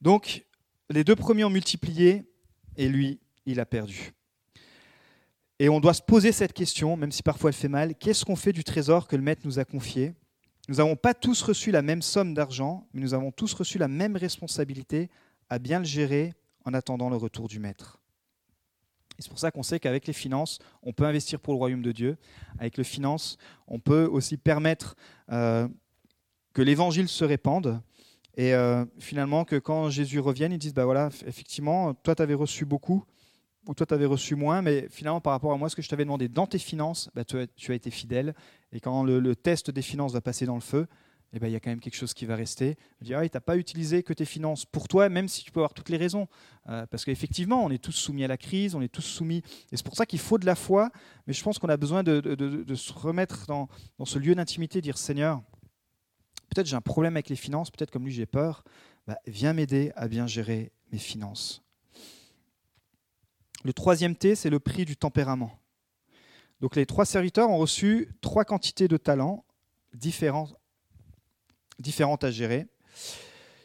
[0.00, 0.44] Donc
[0.90, 2.24] les deux premiers ont multiplié
[2.76, 4.12] et lui, il a perdu.
[5.58, 8.34] Et on doit se poser cette question, même si parfois elle fait mal, qu'est-ce qu'on
[8.34, 10.14] fait du trésor que le maître nous a confié?
[10.68, 13.88] Nous n'avons pas tous reçu la même somme d'argent, mais nous avons tous reçu la
[13.88, 15.08] même responsabilité
[15.48, 18.01] à bien le gérer en attendant le retour du maître.
[19.18, 21.92] C'est pour ça qu'on sait qu'avec les finances, on peut investir pour le royaume de
[21.92, 22.16] Dieu.
[22.58, 24.96] Avec les finances, on peut aussi permettre
[25.30, 25.68] euh,
[26.54, 27.80] que l'évangile se répande.
[28.36, 32.34] Et euh, finalement, que quand Jésus revienne, ils disent, bah voilà, effectivement, toi, tu avais
[32.34, 33.04] reçu beaucoup,
[33.66, 35.88] ou toi, tu avais reçu moins, mais finalement, par rapport à moi, ce que je
[35.88, 38.34] t'avais demandé dans tes finances, bah, tu, as, été fidèle.
[38.72, 40.86] Et quand le test des finances va passer dans le feu,
[41.34, 42.76] eh ben, il y a quand même quelque chose qui va rester.
[43.00, 45.60] Dire, ah, tu n'as pas utilisé que tes finances pour toi, même si tu peux
[45.60, 46.28] avoir toutes les raisons.
[46.68, 49.42] Euh, parce qu'effectivement, on est tous soumis à la crise, on est tous soumis.
[49.70, 50.90] Et c'est pour ça qu'il faut de la foi.
[51.26, 53.68] Mais je pense qu'on a besoin de, se remettre dans,
[54.04, 55.40] ce lieu d'intimité, dire Seigneur,
[56.50, 58.62] peut-être j'ai un problème avec les finances, peut-être comme lui j'ai peur.
[59.06, 61.62] Bah, viens m'aider à bien gérer mes finances.
[63.64, 65.58] Le troisième T, c'est le prix du tempérament.
[66.60, 69.44] Donc les trois serviteurs ont reçu trois quantités de talents
[69.94, 70.48] différents
[71.78, 72.66] différentes à gérer.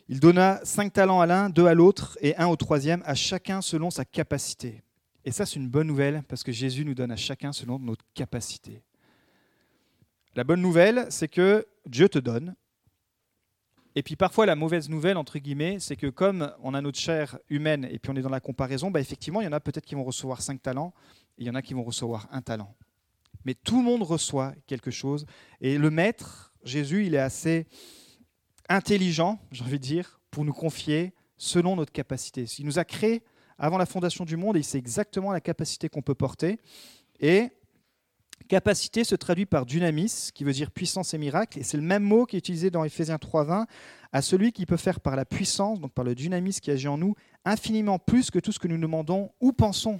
[0.10, 3.62] Il donna cinq talents à l'un, deux à l'autre et un au troisième, à chacun
[3.62, 4.82] selon sa capacité.
[5.26, 8.06] Et ça, c'est une bonne nouvelle parce que Jésus nous donne à chacun selon notre
[8.14, 8.82] capacité.
[10.36, 12.56] La bonne nouvelle, c'est que Dieu te donne.
[13.96, 17.40] Et puis parfois, la mauvaise nouvelle, entre guillemets, c'est que comme on a notre chair
[17.50, 19.86] humaine et puis on est dans la comparaison, bah effectivement, il y en a peut-être
[19.86, 20.94] qui vont recevoir cinq talents
[21.38, 22.74] et il y en a qui vont recevoir un talent.
[23.44, 25.26] Mais tout le monde reçoit quelque chose.
[25.60, 27.66] Et le maître, Jésus, il est assez
[28.70, 32.46] intelligent, j'ai envie de dire, pour nous confier selon notre capacité.
[32.60, 33.24] Il nous a créés
[33.58, 36.60] avant la fondation du monde et il sait exactement la capacité qu'on peut porter.
[37.20, 37.50] Et
[38.48, 41.60] capacité se traduit par dynamis, qui veut dire puissance et miracle.
[41.60, 43.66] Et c'est le même mot qui est utilisé dans Ephésiens 3.20
[44.14, 46.98] à celui qui peut faire par la puissance, donc par le dynamis qui agit en
[46.98, 50.00] nous, infiniment plus que tout ce que nous demandons ou pensons.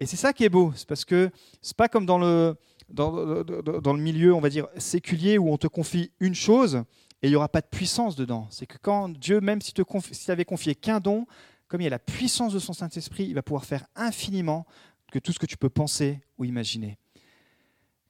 [0.00, 2.56] Et c'est ça qui est beau, c'est parce que c'est pas comme dans le,
[2.88, 6.82] dans, dans, le milieu, on va dire, séculier où on te confie une chose
[7.22, 8.48] et il n'y aura pas de puissance dedans.
[8.50, 9.82] C'est que quand Dieu, même si tu
[10.28, 11.26] avais confié qu'un don,
[11.68, 14.66] comme il y a la puissance de son Saint-Esprit, il va pouvoir faire infiniment
[15.10, 16.98] que tout ce que tu peux penser ou imaginer.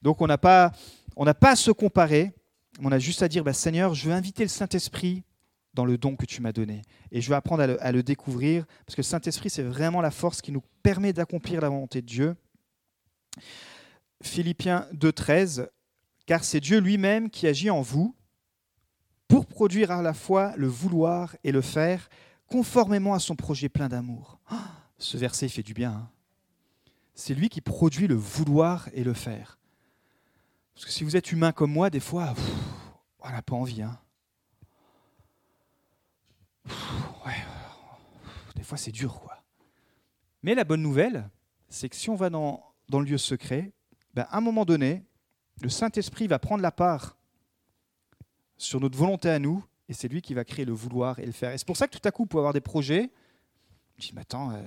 [0.01, 0.71] Donc on n'a pas,
[1.15, 2.33] on pas à se comparer,
[2.79, 5.23] on a juste à dire, bah, Seigneur, je veux inviter le Saint-Esprit
[5.75, 6.81] dans le don que tu m'as donné.
[7.11, 10.01] Et je veux apprendre à le, à le découvrir, parce que le Saint-Esprit, c'est vraiment
[10.01, 12.35] la force qui nous permet d'accomplir la volonté de Dieu.
[14.21, 15.67] Philippiens 2.13,
[16.25, 18.15] car c'est Dieu lui-même qui agit en vous
[19.33, 22.07] pour produire à la fois le vouloir et le faire
[22.45, 24.37] conformément à son projet plein d'amour.
[24.47, 24.69] Ah,
[24.99, 25.91] ce verset fait du bien.
[25.91, 26.09] Hein.
[27.15, 29.57] c'est lui qui produit le vouloir et le faire.
[30.75, 32.35] Parce que si vous êtes humain comme moi, des fois,
[33.21, 33.81] on n'a pas envie.
[33.81, 33.97] Hein.
[38.55, 39.19] des fois, c'est dur.
[40.43, 41.27] Mais la bonne nouvelle,
[41.69, 43.71] c'est que si on va dans, dans le lieu secret,
[44.13, 45.03] ben, à un moment donné,
[45.63, 47.17] le Saint-Esprit va prendre la part
[48.57, 51.31] sur notre volonté à nous, et c'est lui qui va créer le vouloir et le
[51.31, 51.51] faire.
[51.51, 53.09] Et c'est pour ça que tout à coup, pour avoir des projets,
[53.97, 54.61] je dis, mais attends, euh,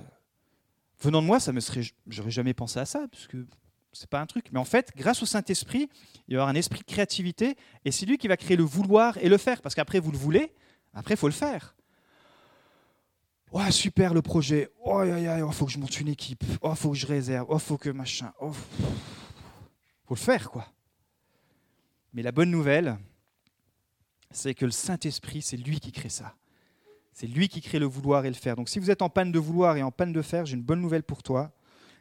[0.99, 3.45] venant de moi, ça me serait, j'aurais jamais pensé à ça, parce que
[3.93, 4.47] c'est pas un truc.
[4.51, 5.89] Mais en fait, grâce au Saint-Esprit,
[6.27, 9.17] il y avoir un esprit de créativité, et c'est lui qui va créer le vouloir
[9.17, 10.53] et le faire, parce qu'après, vous le voulez,
[10.93, 11.75] après, il faut le faire.
[13.51, 14.69] Ouais, super le projet.
[14.83, 16.43] Oh, il oh, faut que je monte une équipe.
[16.61, 17.45] Oh, faut que je réserve.
[17.49, 18.33] Oh, faut que machin.
[18.41, 20.67] Oh, faut le faire, quoi.
[22.13, 22.97] Mais la bonne nouvelle,
[24.31, 26.35] c'est que le Saint-Esprit, c'est lui qui crée ça.
[27.13, 28.55] C'est lui qui crée le vouloir et le faire.
[28.55, 30.63] Donc si vous êtes en panne de vouloir et en panne de faire, j'ai une
[30.63, 31.51] bonne nouvelle pour toi.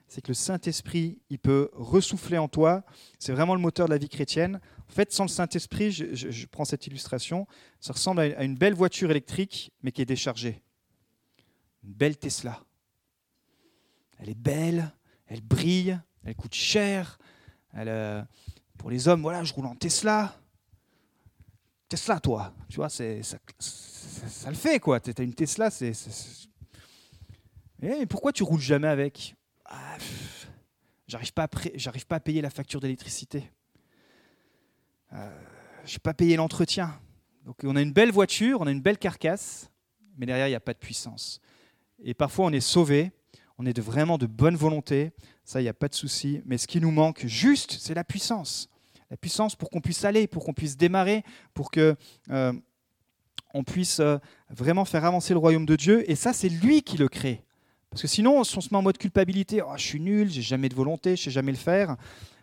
[0.09, 2.85] C'est que le Saint-Esprit, il peut ressouffler en toi.
[3.19, 4.61] C'est vraiment le moteur de la vie chrétienne.
[4.89, 7.47] En fait, sans le Saint-Esprit, je, prends cette illustration,
[7.81, 10.63] ça ressemble à une belle voiture électrique, mais qui est déchargée.
[11.83, 12.63] Une belle Tesla.
[14.19, 14.93] Elle est belle,
[15.27, 17.19] elle brille, elle coûte cher,
[17.75, 18.23] euh,
[18.79, 20.35] pour les hommes, voilà, je roule en Tesla.
[21.89, 23.39] Tesla, toi, tu vois, c'est, ça,
[24.49, 25.01] le fait, quoi.
[25.01, 25.93] Tu as une Tesla, c'est.
[27.83, 29.35] Et pourquoi tu roules jamais avec?
[29.67, 29.97] Ah,
[31.07, 33.51] J'arrive pas, j'arrive pas à payer la facture d'électricité.
[35.13, 35.43] Euh,
[35.85, 36.99] je n'ai pas payé l'entretien.
[37.45, 39.71] Donc on a une belle voiture, on a une belle carcasse,
[40.19, 41.41] mais derrière, il n'y a pas de puissance.
[42.03, 43.13] Et parfois, on est sauvé,
[43.57, 45.13] on est de vraiment de bonne volonté,
[45.45, 46.43] ça, il n'y a pas de souci.
[46.45, 48.69] Mais ce qui nous manque juste, c'est la puissance.
[49.11, 51.23] La puissance pour qu'on puisse aller, pour qu'on puisse démarrer,
[51.55, 51.95] pour que
[52.31, 52.53] euh,
[53.55, 54.19] on puisse euh,
[54.51, 56.11] vraiment faire avancer le royaume de Dieu.
[56.11, 57.45] Et ça, c'est lui qui le crée.
[57.91, 60.43] Parce que sinon, si on se met en mode culpabilité, oh, je suis nul, j'ai
[60.43, 61.97] jamais de volonté, je sais jamais le faire.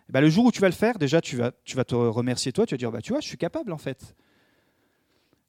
[0.08, 2.66] Eh ben, le jour où tu vas le faire, déjà, tu vas, te remercier toi,
[2.66, 4.14] tu vas dire, bah, tu vois, je suis capable en fait.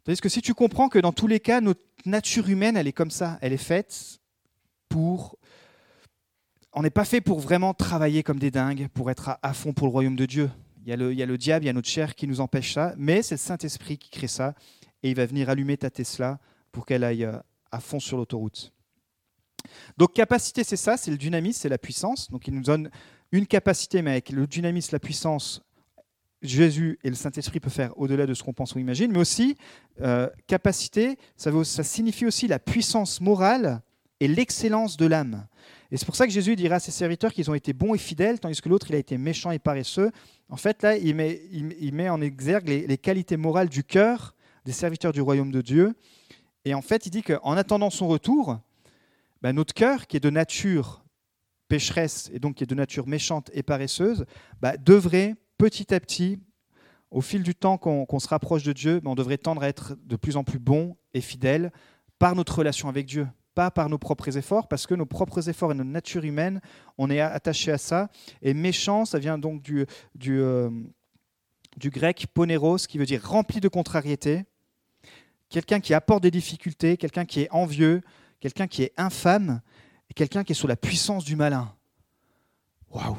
[0.03, 2.93] Tandis que si tu comprends que dans tous les cas, notre nature humaine, elle est
[2.93, 4.19] comme ça, elle est faite
[4.87, 5.37] pour
[6.75, 9.87] on n'est pas fait pour vraiment travailler comme des dingues, pour être à, fond pour
[9.87, 10.51] le royaume de Dieu.
[10.85, 13.23] Il y, a le, diable, il y a notre chair qui nous empêche ça, mais
[13.23, 14.53] c'est le Saint-Esprit qui crée ça,
[15.01, 16.39] et il va venir allumer ta Tesla
[16.71, 17.39] pour qu'elle aille euh,
[17.71, 18.71] à fond sur l'autoroute.
[19.97, 22.29] Donc capacité, c'est ça, c'est le dynamisme, c'est la puissance.
[22.29, 22.91] Donc il nous donne
[23.31, 25.63] une capacité, mais avec le dynamisme, la puissance,
[26.43, 29.57] Jésus et le Saint-Esprit peuvent faire au-delà de ce qu'on pense ou imagine, mais aussi
[30.01, 33.81] euh, capacité, ça, ça signifie aussi la puissance morale
[34.19, 35.47] et l'excellence de l'âme.
[35.91, 37.97] Et c'est pour ça que Jésus dira à ses serviteurs qu'ils ont été bons et
[37.97, 40.11] fidèles, tandis que l'autre, il a été méchant et paresseux.
[40.49, 45.21] En fait, là, il met, en exergue les, qualités morales du cœur des serviteurs du
[45.21, 45.95] royaume de Dieu.
[46.65, 48.59] Et en fait, il dit qu'en attendant son retour,
[49.41, 51.03] ben, notre cœur, qui est de nature
[51.67, 54.25] pécheresse et donc qui est de nature méchante et paresseuse,
[54.61, 56.39] ben, devrait petit à petit,
[57.11, 59.97] au fil du temps qu'on se rapproche de Dieu, ben, on devrait tendre à être
[60.03, 61.71] de plus en plus bon et fidèle
[62.19, 65.71] par notre relation avec Dieu pas par nos propres efforts, parce que nos propres efforts
[65.71, 66.61] et notre nature humaine,
[66.97, 68.09] on est attaché à ça.
[68.41, 70.69] Et méchant, ça vient donc euh,
[71.77, 74.43] du grec poneros, qui veut dire rempli de contrariété.
[75.49, 78.01] Quelqu'un qui apporte des difficultés, quelqu'un qui est envieux,
[78.41, 79.61] quelqu'un qui est infâme,
[80.09, 81.73] et quelqu'un qui est sous la puissance du malin.
[82.91, 83.17] Waouh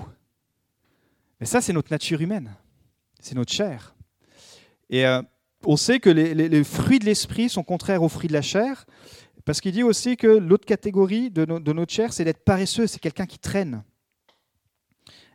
[1.41, 2.55] Mais ça, c'est notre nature humaine.
[3.21, 3.97] C'est notre chair.
[4.91, 5.23] Et euh,
[5.65, 8.87] on sait que les fruits de l'esprit sont contraires aux fruits de la chair.
[9.47, 13.27] Parce qu'il dit aussi que l'autre catégorie de, notre chair, c'est d'être paresseux, c'est quelqu'un
[13.27, 13.85] qui traîne.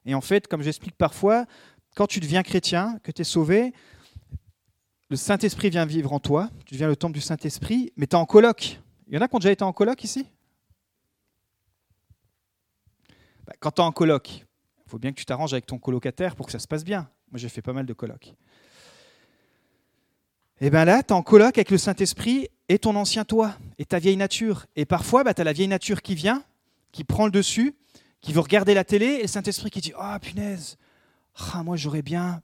[0.05, 1.45] Et en fait, comme j'explique parfois,
[1.95, 3.73] quand tu deviens chrétien, que tu es sauvé,
[5.09, 8.19] le Saint-Esprit vient vivre en toi, tu deviens le temple du Saint-Esprit, mais tu es
[8.19, 8.81] en coloc.
[9.07, 10.27] Il y en a qui ont déjà été en coloc ici?
[13.45, 16.35] Bah, Quand tu es en coloc, il faut bien que tu t'arranges avec ton colocataire
[16.35, 17.09] pour que ça se passe bien.
[17.31, 18.33] Moi, j'ai fait pas mal de colocs.
[20.59, 23.85] Et bien là, tu es en coloc avec le Saint-Esprit et ton ancien toi, et
[23.85, 24.65] ta vieille nature.
[24.77, 26.41] Et parfois, bah, tu as la vieille nature qui vient,
[26.93, 27.75] qui prend le dessus,
[28.21, 30.77] qui veut regarder la télé, et le Saint-Esprit qui dit Ah, oh, punaise,
[31.53, 32.41] ah, moi j'aurais bien,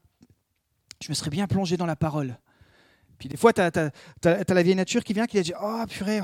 [1.02, 2.38] je me serais bien plongé dans la parole.
[3.18, 3.92] Puis des fois, tu as,
[4.26, 6.20] la vieille nature qui vient, qui dit Ah, oh, purée,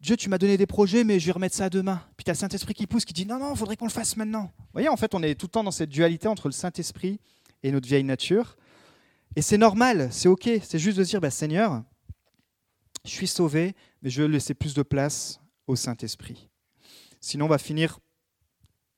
[0.00, 2.00] Dieu, tu m'as donné des projets, mais je vais remettre ça demain.
[2.16, 3.90] Puis tu as le Saint-Esprit qui pousse, qui dit Non, non, il faudrait qu'on le
[3.90, 4.50] fasse maintenant.
[4.58, 7.20] Vous voyez, en fait, on est tout le temps dans cette dualité entre le Saint-Esprit
[7.62, 8.56] et notre vieille nature.
[9.36, 10.48] Et c'est normal, c'est OK.
[10.62, 11.82] C'est juste de dire, bah, Seigneur,
[13.04, 16.48] je suis sauvé, mais je veux laisser plus de place au Saint-Esprit.
[17.20, 17.98] Sinon, on va finir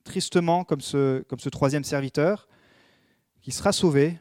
[0.03, 2.47] tristement comme ce, comme ce troisième serviteur,
[3.41, 4.19] qui sera sauvé,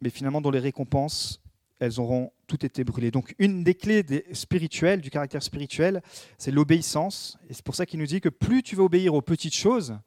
[0.00, 1.40] mais finalement dont les récompenses,
[1.78, 3.10] elles auront toutes été brûlées.
[3.10, 6.02] Donc une des clés des spirituelles, du caractère spirituel,
[6.38, 7.38] c'est l'obéissance.
[7.48, 9.98] Et c'est pour ça qu'il nous dit que plus tu vas obéir aux petites choses,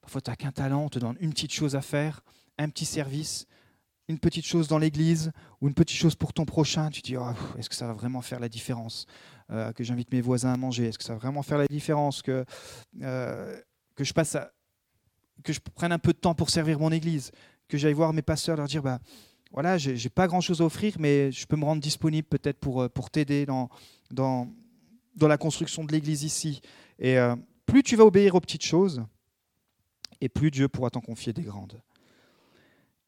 [0.00, 2.22] parfois tu n'as qu'un talent, on te donne une petite chose à faire,
[2.58, 3.46] un petit service,
[4.08, 7.16] une petite chose dans l'église ou une petite chose pour ton prochain, tu te dis
[7.16, 7.24] oh,
[7.58, 9.06] est-ce que ça va vraiment faire la différence
[9.50, 12.22] euh, Que j'invite mes voisins à manger, est-ce que ça va vraiment faire la différence
[12.22, 12.44] Que,
[13.02, 13.60] euh,
[13.94, 14.36] que je passe
[15.44, 17.30] que je prenne un peu de temps pour servir mon église,
[17.68, 18.98] que j'aille voir mes pasteurs, leur dire bah
[19.52, 22.82] voilà, j'ai pas grand chose à offrir, mais je peux me rendre disponible peut-être pour,
[22.82, 23.68] euh, pour t'aider dans,
[24.10, 24.48] dans,
[25.16, 26.60] dans la construction de l'église ici.
[26.98, 27.16] Et
[27.64, 29.04] plus tu vas obéir aux petites choses,
[30.20, 31.80] et plus Dieu pourra t'en confier des grandes.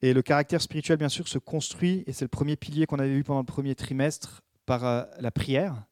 [0.02, 3.14] Et le caractère spirituel, bien sûr, se construit, et c'est le premier pilier qu'on avait
[3.14, 5.84] vu pendant le premier trimestre, par euh, la prière.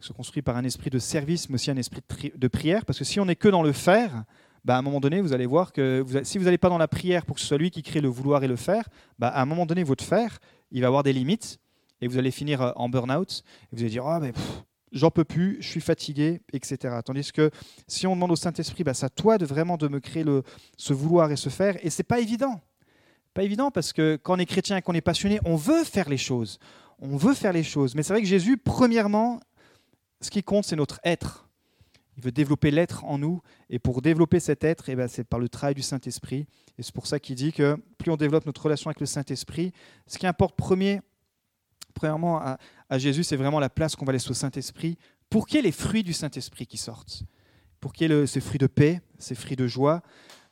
[0.00, 2.02] Se construit par un esprit de service, mais aussi un esprit
[2.34, 4.24] de, prière, parce que si on n'est que dans le faire,
[4.64, 6.88] bah, à un moment donné, vous allez voir que si vous n'allez pas dans la
[6.88, 9.42] prière pour que ce soit lui qui crée le vouloir et le faire, bah, à
[9.42, 10.38] un moment donné, votre faire,
[10.70, 11.58] il va avoir des limites,
[12.00, 14.32] et vous allez finir euh, en burn-out, et vous allez dire, oh, mais
[14.92, 17.00] j'en peux plus, je suis fatigué, etc.
[17.04, 17.50] Tandis que
[17.88, 20.44] si on demande au Saint-Esprit, bah, c'est à toi de vraiment de me créer le,
[20.76, 22.62] ce vouloir et ce faire, et c'est pas évident.
[23.36, 26.08] Pas évident parce que quand on est chrétien et qu'on est passionné, on veut faire
[26.08, 26.58] les choses.
[27.00, 27.94] On veut faire les choses.
[27.94, 29.40] Mais c'est vrai que Jésus, premièrement,
[30.22, 31.46] ce qui compte, c'est notre être.
[32.16, 33.42] Il veut développer l'être en nous.
[33.68, 36.46] Et pour développer cet être, eh ben, c'est par le travail du Saint-Esprit.
[36.78, 39.72] Et c'est pour ça qu'il dit que plus on développe notre relation avec le Saint-Esprit,
[40.06, 41.02] ce qui importe premier,
[41.92, 44.96] premièrement à, Jésus, c'est vraiment la place qu'on va laisser au Saint-Esprit
[45.28, 47.24] pour qu'il y ait les fruits du Saint-Esprit qui sortent.
[47.80, 50.00] Pour qu'il y ait ces fruits de paix, ces fruits de joie,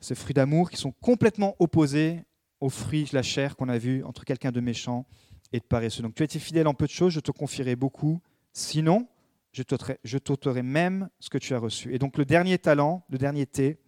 [0.00, 2.24] ces fruits d'amour qui sont complètement opposés
[2.64, 5.04] aux fruits de la chair qu'on a vu entre quelqu'un de méchant
[5.52, 6.02] et de paresseux.
[6.02, 8.22] Donc tu as été fidèle en peu de choses, je te confierai beaucoup.
[8.54, 9.06] Sinon,
[9.52, 11.94] je t'ôterai même ce que tu as reçu.
[11.94, 13.78] Et donc le dernier talent, le dernier T,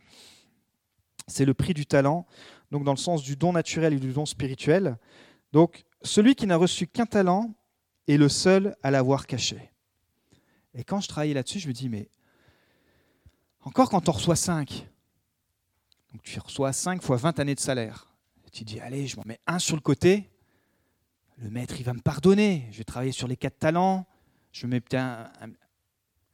[1.26, 2.26] c'est le prix du talent,
[2.70, 4.98] donc dans le sens du don naturel et du don spirituel.
[5.52, 7.54] Donc celui qui n'a reçu qu'un talent
[8.08, 9.72] est le seul à l'avoir caché.
[10.74, 12.10] Et quand je travaillais là-dessus, je me dis, mais
[13.62, 14.86] encore quand on reçoit 5,
[16.12, 18.12] donc tu reçois 5 fois 20 années de salaire,
[18.56, 20.30] tu dis, allez, je m'en mets un sur le côté.
[21.36, 22.66] Le maître, il va me pardonner.
[22.72, 24.06] Je vais travailler sur les quatre talents.
[24.50, 25.30] Je mets un,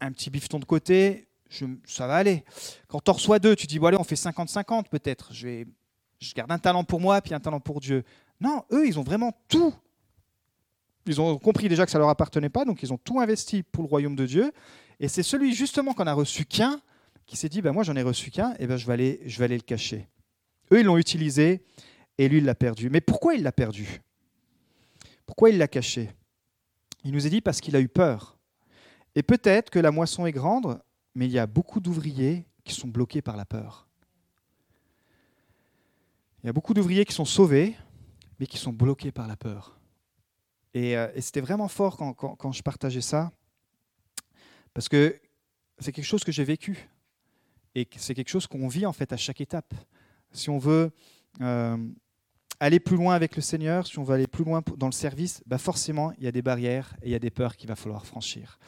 [0.00, 1.26] un, petit bifton de côté.
[1.50, 2.44] Je, ça va aller.
[2.87, 5.35] Quand tu reçois deux, tu dis, bon, allez, on fait 50-50 peut-être.
[5.35, 5.64] Je,
[6.20, 8.04] je garde un talent pour moi, puis un talent pour Dieu.
[8.40, 9.74] Non, eux, ils ont vraiment tout.
[11.06, 13.64] Ils ont compris déjà que ça ne leur appartenait pas, donc ils ont tout investi
[13.64, 14.52] pour le royaume de Dieu.
[15.00, 16.80] Et c'est celui justement qu'on a reçu qu'un
[17.26, 19.38] qui s'est dit, ben moi j'en ai reçu qu'un, et ben je vais aller, je
[19.40, 20.06] vais aller le cacher.
[20.70, 21.64] Eux, ils l'ont utilisé
[22.18, 22.90] et lui, il l'a perdu.
[22.90, 24.01] Mais pourquoi il l'a perdu?
[25.27, 26.11] Pourquoi il l'a caché?
[27.05, 28.38] Il nous est dit parce qu'il a eu peur.
[29.14, 30.81] Et peut-être que la moisson est grande,
[31.14, 33.88] mais il y a beaucoup d'ouvriers qui sont bloqués par la peur.
[36.42, 37.77] Il y a beaucoup d'ouvriers qui sont sauvés,
[38.38, 39.79] mais qui sont bloqués par la peur.
[40.75, 43.31] Et, euh, c'était vraiment fort quand, quand, je partageais ça,
[44.75, 45.20] parce que
[45.79, 46.88] c'est quelque chose que j'ai vécu.
[47.75, 49.75] Et c'est quelque chose qu'on vit en fait à chaque étape.
[50.33, 50.92] Si on veut
[51.40, 51.77] euh,
[52.61, 55.42] aller plus loin avec le Seigneur, si on veut aller plus loin dans le service,
[55.47, 57.77] bah forcément, il y a des barrières et il y a des peurs qu'il va
[57.77, 58.59] falloir franchir.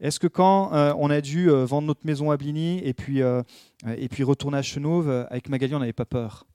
[0.00, 3.20] Est-ce que quand euh, on a dû euh, vendre notre maison à Bligny et puis,
[3.20, 6.46] et puis retourner à Chenauve, avec Magali, on n'avait pas peur?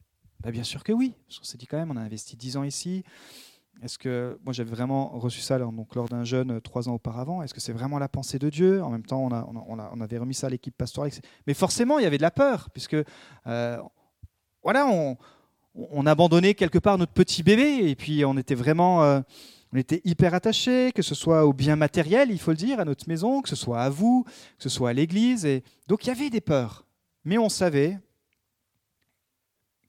[0.42, 1.14] Bah Bien sûr que oui.
[1.40, 3.04] On s'est dit quand même, on a investi 10 ans ici.
[3.84, 7.54] Est-ce que moi j'avais vraiment reçu ça donc, lors d'un jeûne trois ans auparavant Est-ce
[7.54, 8.84] que c'est vraiment la pensée de Dieu?
[8.84, 11.12] En même temps, on, a, on, a, on avait remis ça à l'équipe pastorale.
[11.48, 12.98] Mais forcément, il y avait de la peur, puisque
[14.64, 15.18] voilà, on,
[15.76, 19.22] on abandonnait quelque part notre petit bébé et puis on était vraiment euh,
[19.74, 22.86] on était hyper attachés, que ce soit au bien matériel, il faut le dire, à
[22.86, 24.26] notre maison, que ce soit à vous,
[24.58, 25.46] que ce soit à l'église.
[25.46, 25.64] Et...
[25.88, 26.86] Donc il y avait des peurs.
[27.24, 27.98] Mais on savait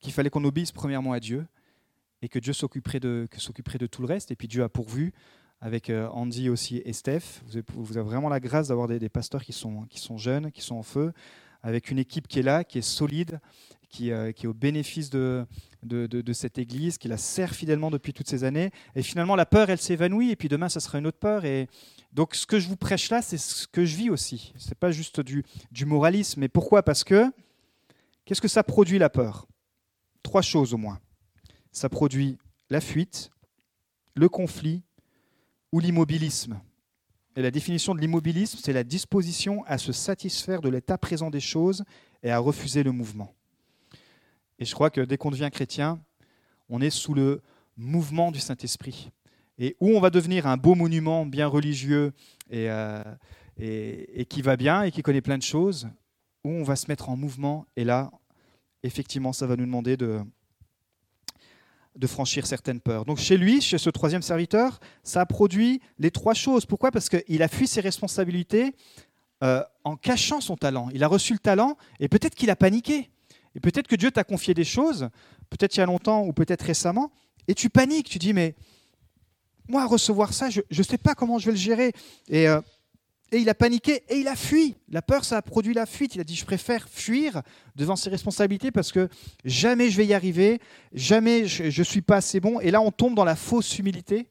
[0.00, 1.46] qu'il fallait qu'on obéisse premièrement à Dieu
[2.20, 3.26] et que Dieu s'occuperait de,
[3.90, 4.30] tout le reste.
[4.30, 5.12] Et puis Dieu a pourvu
[5.60, 7.42] avec euh, Andy aussi et Steph.
[7.74, 10.76] Vous avez, vraiment la grâce d'avoir des, pasteurs qui sont, qui sont jeunes, qui sont
[10.76, 11.12] en feu,
[11.62, 13.40] avec une équipe qui est là, qui est solide,
[13.92, 15.46] qui, euh, qui est au bénéfice de,
[15.84, 18.70] de, cette Église, qui la sert fidèlement depuis toutes ces années.
[18.96, 21.44] Et finalement, la peur, elle s'évanouit, et puis demain, ça sera une autre peur.
[21.44, 21.68] Et
[22.12, 24.52] donc, ce que je vous prêche là, c'est ce que je vis aussi.
[24.56, 26.40] Ce n'est pas juste du, du moralisme.
[26.40, 26.82] Mais pourquoi?
[26.82, 27.30] Parce que,
[28.24, 29.46] qu'est-ce que ça produit, la peur?
[30.22, 30.98] Trois choses au moins.
[31.70, 32.38] Ça produit
[32.70, 33.30] la fuite,
[34.14, 34.82] le conflit
[35.70, 36.60] ou l'immobilisme.
[37.36, 41.40] Et la définition de l'immobilisme, c'est la disposition à se satisfaire de l'état présent des
[41.40, 41.84] choses
[42.22, 43.34] et à refuser le mouvement.
[44.58, 46.00] Et je crois que dès qu'on devient chrétien,
[46.68, 47.40] on est sous le
[47.76, 49.10] mouvement du Saint-Esprit.
[49.58, 52.12] Et où on va devenir un beau monument bien religieux
[52.50, 53.02] et, euh,
[54.28, 55.88] qui va bien et qui connaît plein de choses,
[56.44, 57.66] où on va se mettre en mouvement.
[57.76, 58.10] Et là,
[58.82, 60.20] effectivement, ça va nous demander de,
[61.96, 63.04] de franchir certaines peurs.
[63.04, 66.66] Donc chez lui, chez ce troisième serviteur, ça a produit les trois choses.
[66.66, 66.90] Pourquoi?
[66.90, 68.74] Parce qu'il a fui ses responsabilités
[69.42, 70.88] euh, en cachant son talent.
[70.94, 73.10] Il a reçu le talent et peut-être qu'il a paniqué.
[73.54, 75.08] Et peut-être que Dieu t'a confié des choses,
[75.50, 77.12] peut-être il y a longtemps ou peut-être récemment,
[77.48, 78.08] et tu paniques.
[78.08, 78.54] Tu dis, mais
[79.68, 81.92] moi, recevoir ça, je ne sais pas comment je vais le gérer.
[82.28, 82.60] Et euh,
[83.32, 84.76] et il a paniqué et il a fui.
[84.90, 86.14] La peur, ça a produit la fuite.
[86.14, 87.40] Il a dit, je préfère fuir
[87.74, 89.08] devant ses responsabilités parce que
[89.46, 90.60] jamais je vais y arriver,
[90.92, 92.60] jamais je ne suis pas assez bon.
[92.60, 94.28] Et là, on tombe dans la fausse humilité.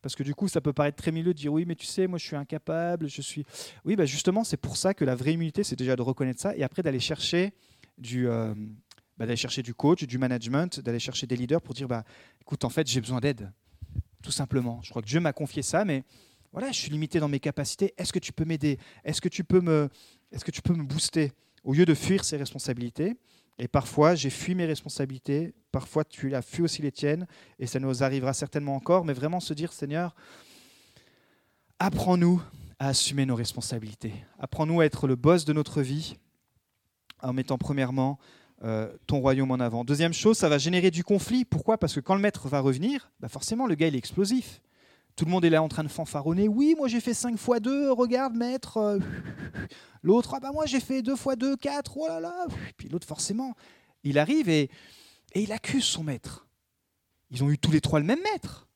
[0.00, 2.06] Parce que du coup, ça peut paraître très milieu de dire oui, mais tu sais,
[2.06, 3.44] moi je suis incapable, je suis.
[3.84, 6.56] Oui, bah justement, c'est pour ça que la vraie humilité, c'est déjà de reconnaître ça
[6.56, 7.52] et après d'aller chercher
[8.14, 8.54] euh,
[9.16, 12.04] bah, d'aller chercher du coach, du management, d'aller chercher des leaders pour dire bah,
[12.40, 13.52] écoute, en fait, j'ai besoin d'aide,
[14.22, 14.80] tout simplement.
[14.82, 16.04] Je crois que Dieu m'a confié ça, mais
[16.52, 17.94] voilà, je suis limité dans mes capacités.
[17.98, 18.78] Est-ce que tu peux m'aider?
[19.04, 19.88] Est-ce que tu peux me,
[20.32, 21.32] est-ce que tu peux me booster?
[21.64, 23.16] Au lieu de fuir ses responsabilités,
[23.58, 27.26] et parfois j'ai fui mes responsabilités, parfois tu as fui aussi les tiennes,
[27.58, 30.14] et ça nous arrivera certainement encore, mais vraiment se dire, Seigneur,
[31.78, 32.40] apprends-nous
[32.78, 34.14] à assumer nos responsabilités.
[34.38, 36.16] Apprends-nous à être le boss de notre vie
[37.22, 38.18] en mettant premièrement
[38.64, 39.84] euh, ton royaume en avant.
[39.84, 41.44] Deuxième chose, ça va générer du conflit.
[41.44, 41.78] Pourquoi?
[41.78, 44.60] Parce que quand le maître va revenir, bah forcément le gars il est explosif.
[45.16, 46.48] Tout le monde est là en train de fanfaronner.
[46.48, 48.76] Oui, moi j'ai fait 5 fois 2, regarde maître.
[48.76, 48.98] Euh,
[50.02, 52.46] l'autre, ah bah moi j'ai fait 2 fois 2, 4, oh là là.
[52.76, 53.54] Puis l'autre, forcément,
[54.04, 54.70] il arrive et
[55.34, 56.46] il accuse son maître.
[57.30, 58.68] Ils ont eu tous les trois le même maître.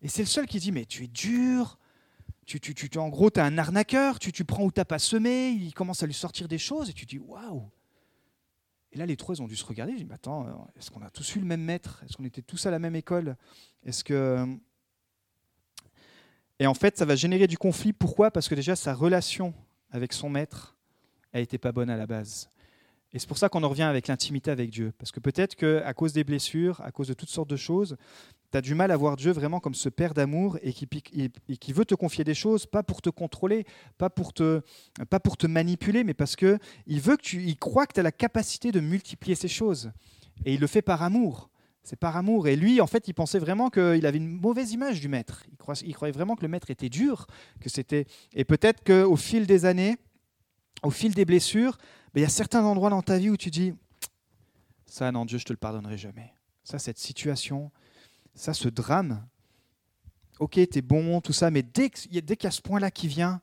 [0.00, 1.78] Et c'est le seul qui dit, mais tu es dur,
[2.46, 4.84] tu, tu, tu, en gros, tu es un arnaqueur, tu, tu prends où tu n'as
[4.84, 7.70] pas semé, il commence à lui sortir des choses, et tu dis, waouh
[8.92, 11.02] Et là, les trois, ils ont dû se regarder, ils disent, mais attends, est-ce qu'on
[11.02, 12.02] a tous eu le même maître?
[12.04, 13.36] Est-ce qu'on était tous à la même école?
[13.84, 14.46] Est-ce que
[16.62, 17.92] et en fait, ça va générer du conflit.
[17.92, 18.30] Pourquoi?
[18.30, 19.52] Parce que déjà, sa relation
[19.90, 20.76] avec son maître
[21.32, 22.50] a été pas bonne à la base.
[23.14, 24.92] Et c'est pour ça qu'on en revient avec l'intimité avec Dieu.
[24.98, 27.96] Parce que peut-être qu'à cause des blessures, à cause de toutes sortes de choses,
[28.50, 31.72] tu as du mal à voir Dieu vraiment comme ce Père d'amour et qui, qui,
[31.72, 33.66] veut te confier des choses, pas pour te contrôler,
[33.98, 34.62] pas pour te,
[35.46, 36.58] manipuler, mais parce qu'il
[36.88, 39.90] veut que tu, il croit que tu as la capacité de multiplier ces choses.
[40.46, 41.50] Et il le fait par amour.
[41.84, 42.46] C'est par amour.
[42.46, 45.44] Et lui, en fait, il pensait vraiment qu'il avait une mauvaise image du maître.
[45.50, 47.26] Il croyait, il croyait vraiment que le maître était dur,
[47.60, 48.06] que c'était.
[48.34, 49.96] Et peut-être qu'au fil des années,
[50.82, 51.76] au fil des blessures,
[52.14, 53.74] il y a certains endroits dans ta vie où tu dis
[54.92, 56.34] ça, non, Dieu, je te le pardonnerai jamais.
[56.64, 57.70] Ça, cette situation,
[58.34, 59.26] ça, ce drame.
[60.38, 63.40] Ok, t'es bon, tout ça, mais dès qu'il y a ce point-là qui vient,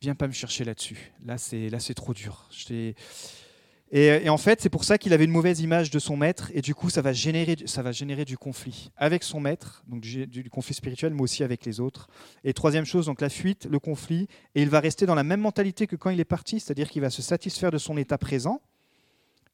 [0.00, 1.12] viens pas me chercher là-dessus.
[1.24, 2.48] Là, c'est là, trop dur.
[2.50, 2.94] Je
[3.90, 6.60] et, en fait, c'est pour ça qu'il avait une mauvaise image de son maître, et
[6.60, 10.50] du coup, ça va générer, ça va générer du conflit avec son maître, donc du,
[10.50, 12.08] conflit spirituel, mais aussi avec les autres.
[12.44, 15.40] Et troisième chose, donc la fuite, le conflit, et il va rester dans la même
[15.40, 18.60] mentalité que quand il est parti, c'est-à-dire qu'il va se satisfaire de son état présent.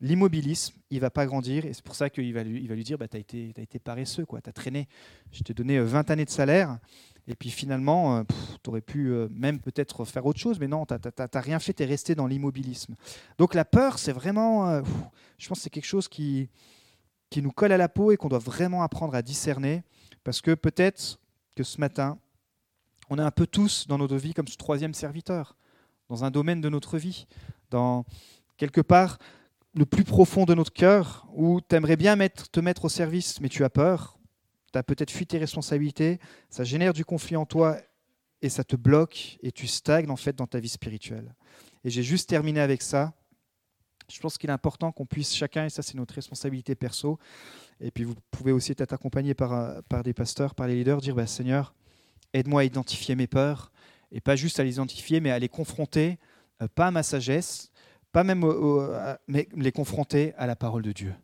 [0.00, 2.82] L'immobilisme, il va pas grandir, et c'est pour ça qu'il va lui, il va lui
[2.82, 4.88] dire bah, Tu as, été paresseux, tu as traîné.
[5.30, 6.78] Je t'ai donné 20 euh, années de salaire,
[7.26, 8.22] et puis finalement, euh,
[8.62, 11.72] tu aurais pu euh, même peut-être faire autre chose, mais non, tu n'as rien fait,
[11.72, 12.94] tu es resté dans l'immobilisme.
[13.38, 14.82] Donc la peur, c'est vraiment, euh,
[15.38, 16.50] je pense que c'est quelque chose qui,
[17.30, 19.82] qui nous colle à la peau et qu'on doit vraiment apprendre à discerner,
[20.22, 21.18] parce que peut-être
[21.54, 22.18] que ce matin,
[23.08, 25.56] on est un peu tous dans notre vie comme ce troisième serviteur,
[26.08, 27.26] dans un domaine de notre vie,
[27.70, 28.04] dans
[28.56, 29.18] quelque part
[29.74, 33.48] le plus profond de notre cœur, où tu aimerais bien te mettre au service, mais
[33.48, 34.18] tu as peur,
[34.74, 36.18] tu as peut-être fui tes responsabilités,
[36.50, 37.78] ça génère du conflit en toi
[38.42, 41.32] et ça te bloque et tu stagnes en fait dans ta vie spirituelle.
[41.84, 43.14] Et j'ai juste terminé avec ça.
[44.10, 47.18] Je pense qu'il est important qu'on puisse chacun, et ça c'est notre responsabilité perso,
[47.80, 51.14] et puis vous pouvez aussi être accompagné par, euh, des pasteurs, par les leaders, dire
[51.14, 51.74] bah, Seigneur,
[52.34, 53.72] aide-moi à identifier mes peurs,
[54.10, 56.18] et pas juste à les identifier, mais à les confronter,
[56.60, 57.70] euh, pas à ma sagesse,
[58.12, 58.44] pas même
[59.26, 61.14] mais les confronter à la parole de Dieu.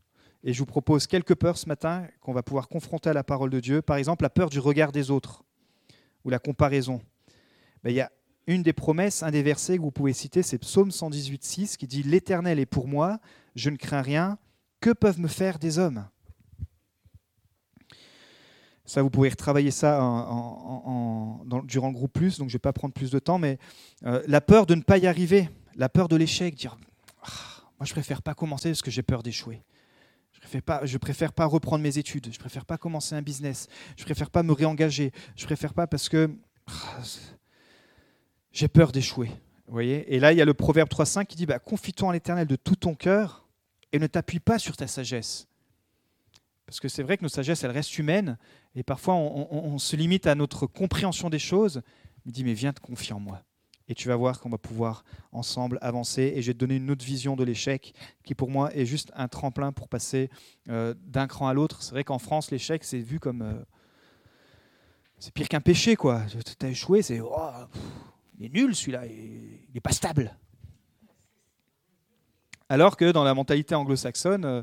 [0.42, 3.50] Et je vous propose quelques peurs ce matin qu'on va pouvoir confronter à la parole
[3.50, 3.82] de Dieu.
[3.82, 5.44] Par exemple, la peur du regard des autres
[6.24, 7.00] ou la comparaison.
[7.82, 8.10] Ben, il y a
[8.46, 11.86] une des promesses, un des versets que vous pouvez citer, c'est Psaume 118, 6 qui
[11.86, 13.20] dit L'Éternel est pour moi,
[13.54, 14.38] je ne crains rien.
[14.80, 16.06] Que peuvent me faire des hommes?
[18.86, 19.98] Ça, vous pouvez retravailler ça
[21.64, 23.58] durant le groupe plus, donc je ne vais pas prendre plus de temps, mais
[24.04, 26.76] euh, la peur de ne pas y arriver, la peur de l'échec, dire
[27.22, 27.28] ah,
[27.78, 29.62] moi je préfère pas commencer parce que j'ai peur d'échouer.
[30.40, 34.04] Je préfère, pas, préfère pas reprendre mes études, je préfère pas commencer un business, je
[34.04, 36.30] préfère pas me réengager, je préfère pas parce que
[36.66, 37.02] ah,
[38.50, 39.30] j'ai peur d'échouer.
[39.66, 42.46] voyez Et là, il y a le proverbe 3.5 qui dit bah, Confie-toi en l'éternel
[42.46, 43.46] de tout ton cœur
[43.92, 45.46] et ne t'appuie pas sur ta sagesse.
[46.66, 48.38] Parce que c'est vrai que nos sagesses, elles restent humaines
[48.74, 51.82] et parfois on, se limite à notre compréhension des choses.
[52.24, 53.42] Il dit Mais viens te confier en moi
[53.90, 56.32] Et tu vas voir qu'on va pouvoir ensemble avancer.
[56.36, 59.10] Et je vais te donner une autre vision de l'échec qui, pour moi, est juste
[59.16, 60.30] un tremplin pour passer
[60.68, 61.82] euh, d'un cran à l'autre.
[61.82, 63.42] C'est vrai qu'en France, l'échec, c'est vu comme.
[63.42, 63.52] Euh,
[65.18, 66.22] c'est pire qu'un péché, quoi.
[66.28, 67.20] Tu as échoué, c'est.
[67.20, 67.50] Oh,
[68.38, 70.36] il est nul celui-là, il n'est pas stable.
[72.68, 74.62] Alors que dans la mentalité anglo-saxonne, euh,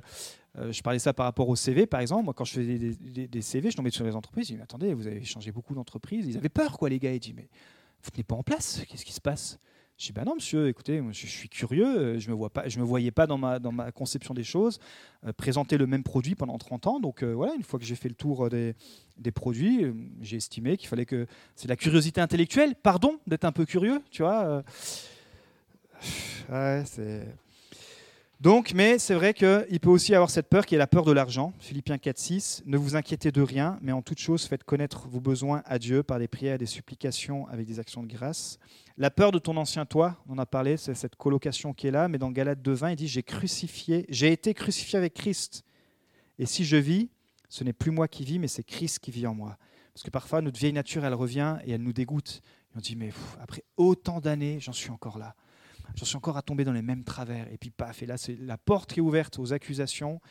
[0.71, 2.23] je parlais ça par rapport au CV, par exemple.
[2.23, 4.47] Moi, quand je faisais des, CV, je tombais sur les entreprises.
[4.47, 6.25] Je disais, attendez, vous avez changé beaucoup d'entreprises.
[6.25, 7.13] Ils avaient peur, quoi, les gars.
[7.13, 7.49] Ils disent, mais
[8.13, 9.59] vous n'êtes pas en place, qu'est-ce qui se passe?
[9.97, 13.25] Je dis, bah non, monsieur, écoutez, je, suis curieux, je ne me, me voyais pas
[13.25, 14.79] dans ma, dans ma conception des choses,
[15.25, 16.99] euh, présenter le même produit pendant 30 ans.
[16.99, 18.75] Donc euh, voilà, une fois que j'ai fait le tour des,
[19.17, 19.85] des produits,
[20.21, 21.25] j'ai estimé qu'il fallait que...
[21.55, 24.63] C'est la curiosité intellectuelle, pardon d'être un peu curieux, tu vois.
[26.49, 27.25] ouais, c'est...
[28.39, 31.11] Donc, mais c'est vrai qu'il peut aussi avoir cette peur qui est la peur de
[31.11, 31.53] l'argent.
[31.59, 32.63] Philippiens 4, 6.
[32.67, 36.03] Ne vous inquiétez de rien, mais en toute chose, faites connaître vos besoins à Dieu
[36.03, 38.59] par des prières des supplications avec des actions de grâce.
[38.95, 41.91] La peur de ton ancien toi, on en a parlé, c'est cette colocation qui est
[41.91, 45.63] là, mais dans Galates 2.20, il dit J'ai crucifié, j'ai été crucifié avec Christ.
[46.37, 47.09] Et si je vis,
[47.49, 49.57] ce n'est plus moi qui vis, mais c'est Christ qui vit en moi.
[49.95, 52.43] Parce que parfois, notre vieille nature, elle revient et elle nous dégoûte.
[52.71, 53.09] Et on dit Mais
[53.41, 55.35] après autant d'années, j'en suis encore là
[55.97, 57.51] j'en suis encore à tomber dans les mêmes travers.
[57.51, 60.21] Et puis paf, et là c'est la porte qui est ouverte aux accusations.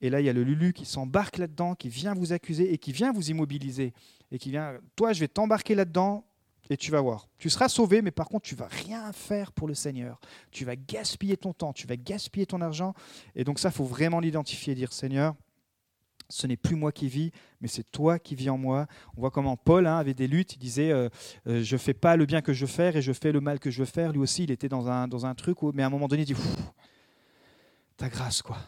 [0.00, 2.76] Et là, il y a le Lulu qui s'embarque là-dedans, qui vient vous accuser et
[2.76, 3.94] qui vient vous immobiliser.
[4.30, 6.26] Et qui vient, toi, je vais t'embarquer là-dedans
[6.68, 7.28] et tu vas voir.
[7.38, 10.20] Tu seras sauvé, mais par contre, tu vas rien faire pour le Seigneur.
[10.50, 12.94] Tu vas gaspiller ton temps, tu vas gaspiller ton argent.
[13.34, 15.34] Et donc ça, faut vraiment l'identifier, dire Seigneur,
[16.28, 18.86] ce n'est plus moi qui vis, mais c'est toi qui vis en moi.
[19.16, 20.54] On voit comment Paul hein, avait des luttes.
[20.54, 21.08] Il disait euh,
[21.46, 23.40] euh, Je ne fais pas le bien que je veux faire et je fais le
[23.40, 24.12] mal que je veux faire.
[24.12, 26.26] Lui aussi, il était dans un, dans un truc, mais à un moment donné, il
[26.26, 26.34] dit
[27.96, 28.58] Ta grâce, quoi.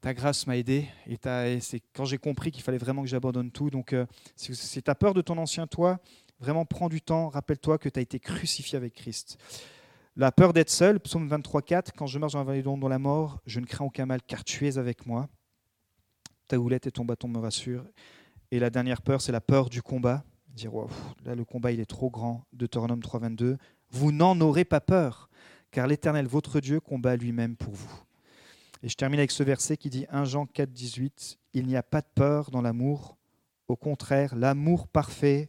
[0.00, 0.86] Ta grâce m'a aidé.
[1.06, 1.18] Et,
[1.60, 3.70] c'est quand j'ai compris qu'il fallait vraiment que j'abandonne tout.
[3.70, 4.06] Donc, euh,
[4.36, 5.98] si tu as peur de ton ancien toi,
[6.38, 7.28] vraiment prends du temps.
[7.28, 9.38] Rappelle-toi que tu as été crucifié avec Christ.
[10.18, 13.38] La peur d'être seul, psaume 23, 4 Quand je marche dans la de la mort,
[13.46, 15.28] je ne crains aucun mal car tu es avec moi
[16.48, 17.84] ta houlette et ton bâton me rassurent.
[18.50, 20.24] Et la dernière peur, c'est la peur du combat.
[20.48, 20.72] Dire,
[21.24, 22.44] là, le combat, il est trop grand.
[22.52, 23.56] Deutéronome 3.22.
[23.90, 25.28] Vous n'en aurez pas peur,
[25.70, 28.02] car l'Éternel, votre Dieu, combat lui-même pour vous.
[28.82, 31.38] Et je termine avec ce verset qui dit 1 Jean 4, 18.
[31.54, 33.16] Il n'y a pas de peur dans l'amour.
[33.68, 35.48] Au contraire, l'amour parfait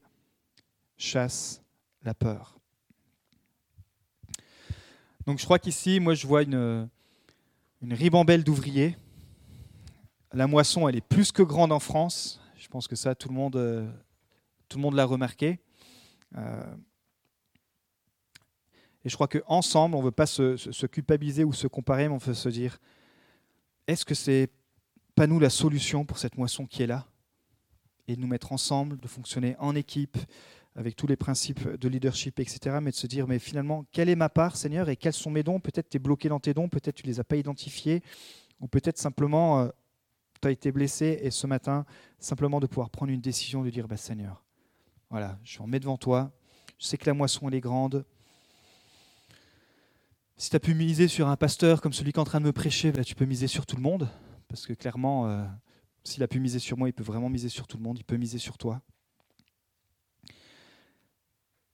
[0.98, 1.62] chasse
[2.04, 2.60] la peur.
[5.26, 6.89] Donc je crois qu'ici, moi, je vois une
[7.82, 8.98] ribambelle d'ouvriers
[10.34, 12.42] la moisson, elle est plus que grande en France.
[12.58, 13.88] Je pense que ça, tout le monde, euh,
[14.94, 15.60] l'a remarqué.
[16.38, 16.76] Euh,
[19.06, 22.18] et je crois qu'ensemble, on ne veut pas se, culpabiliser ou se comparer, mais on
[22.18, 22.80] veut se dire,
[23.88, 24.50] est-ce que c'est
[25.16, 27.08] pas nous la solution pour cette moisson qui est là?
[28.10, 30.18] Et de nous mettre ensemble, de fonctionner en équipe,
[30.76, 32.78] avec tous les principes de leadership, etc.
[32.82, 35.44] Mais de se dire, mais finalement, quelle est ma part, Seigneur, et quels sont mes
[35.44, 35.60] dons?
[35.60, 38.04] Peut-être tu es bloqué dans tes dons, peut-être tu ne les as pas identifiés,
[38.60, 39.70] ou peut-être simplement euh,
[40.40, 41.86] tu as été blessé et ce matin,
[42.20, 44.44] simplement de pouvoir prendre une décision, de dire bah, Seigneur,
[45.10, 46.32] voilà, je en mets devant toi.
[46.80, 48.06] Je sais que la moisson, elle est grande.
[50.36, 52.46] Si tu as pu miser sur un pasteur comme celui qui est en train de
[52.46, 54.08] me prêcher, bah, tu peux miser sur tout le monde.
[54.48, 55.44] Parce que clairement, euh,
[56.04, 57.98] s'il a pu miser sur moi, il peut vraiment miser sur tout le monde.
[57.98, 58.82] Il peut miser sur toi.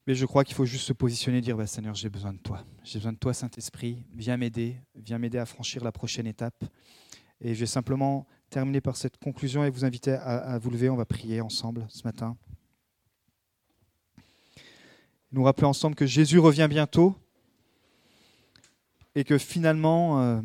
[0.07, 2.39] Mais je crois qu'il faut juste se positionner et dire bah, Seigneur, j'ai besoin de
[2.39, 2.63] toi.
[2.83, 4.05] J'ai besoin de toi, Saint-Esprit.
[4.13, 4.77] Viens m'aider.
[4.95, 6.63] Viens m'aider à franchir la prochaine étape.
[7.41, 10.87] Et je vais simplement terminer par cette conclusion et vous inviter à, vous lever.
[10.87, 12.37] On va prier ensemble ce matin.
[15.31, 17.15] Nous rappeler ensemble que Jésus revient bientôt
[19.15, 20.39] et que finalement, euh,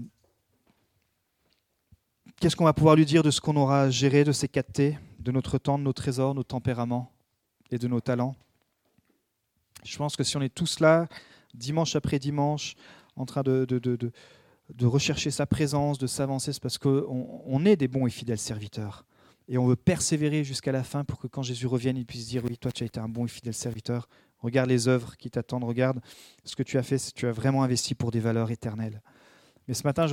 [2.40, 4.98] qu'est-ce qu'on va pouvoir lui dire de ce qu'on aura géré de ces 4 T,
[5.18, 7.12] de notre temps, de nos trésors, nos tempéraments
[7.70, 8.36] et de nos talents?
[9.84, 11.08] Je pense que si on est tous là,
[11.52, 12.74] dimanche après dimanche,
[13.16, 13.66] en train de
[14.74, 18.38] de rechercher sa présence, de s'avancer, c'est parce qu'on on est des bons et fidèles
[18.38, 19.04] serviteurs.
[19.48, 22.44] Et on veut persévérer jusqu'à la fin pour que quand Jésus revienne, il puisse dire,
[22.44, 24.08] oui, toi tu as été un bon et fidèle serviteur.
[24.40, 26.00] Regarde les œuvres qui t'attendent, regarde
[26.44, 29.00] ce que tu as fait, tu as vraiment investi pour des valeurs éternelles.
[29.66, 30.06] Mais ce matin, je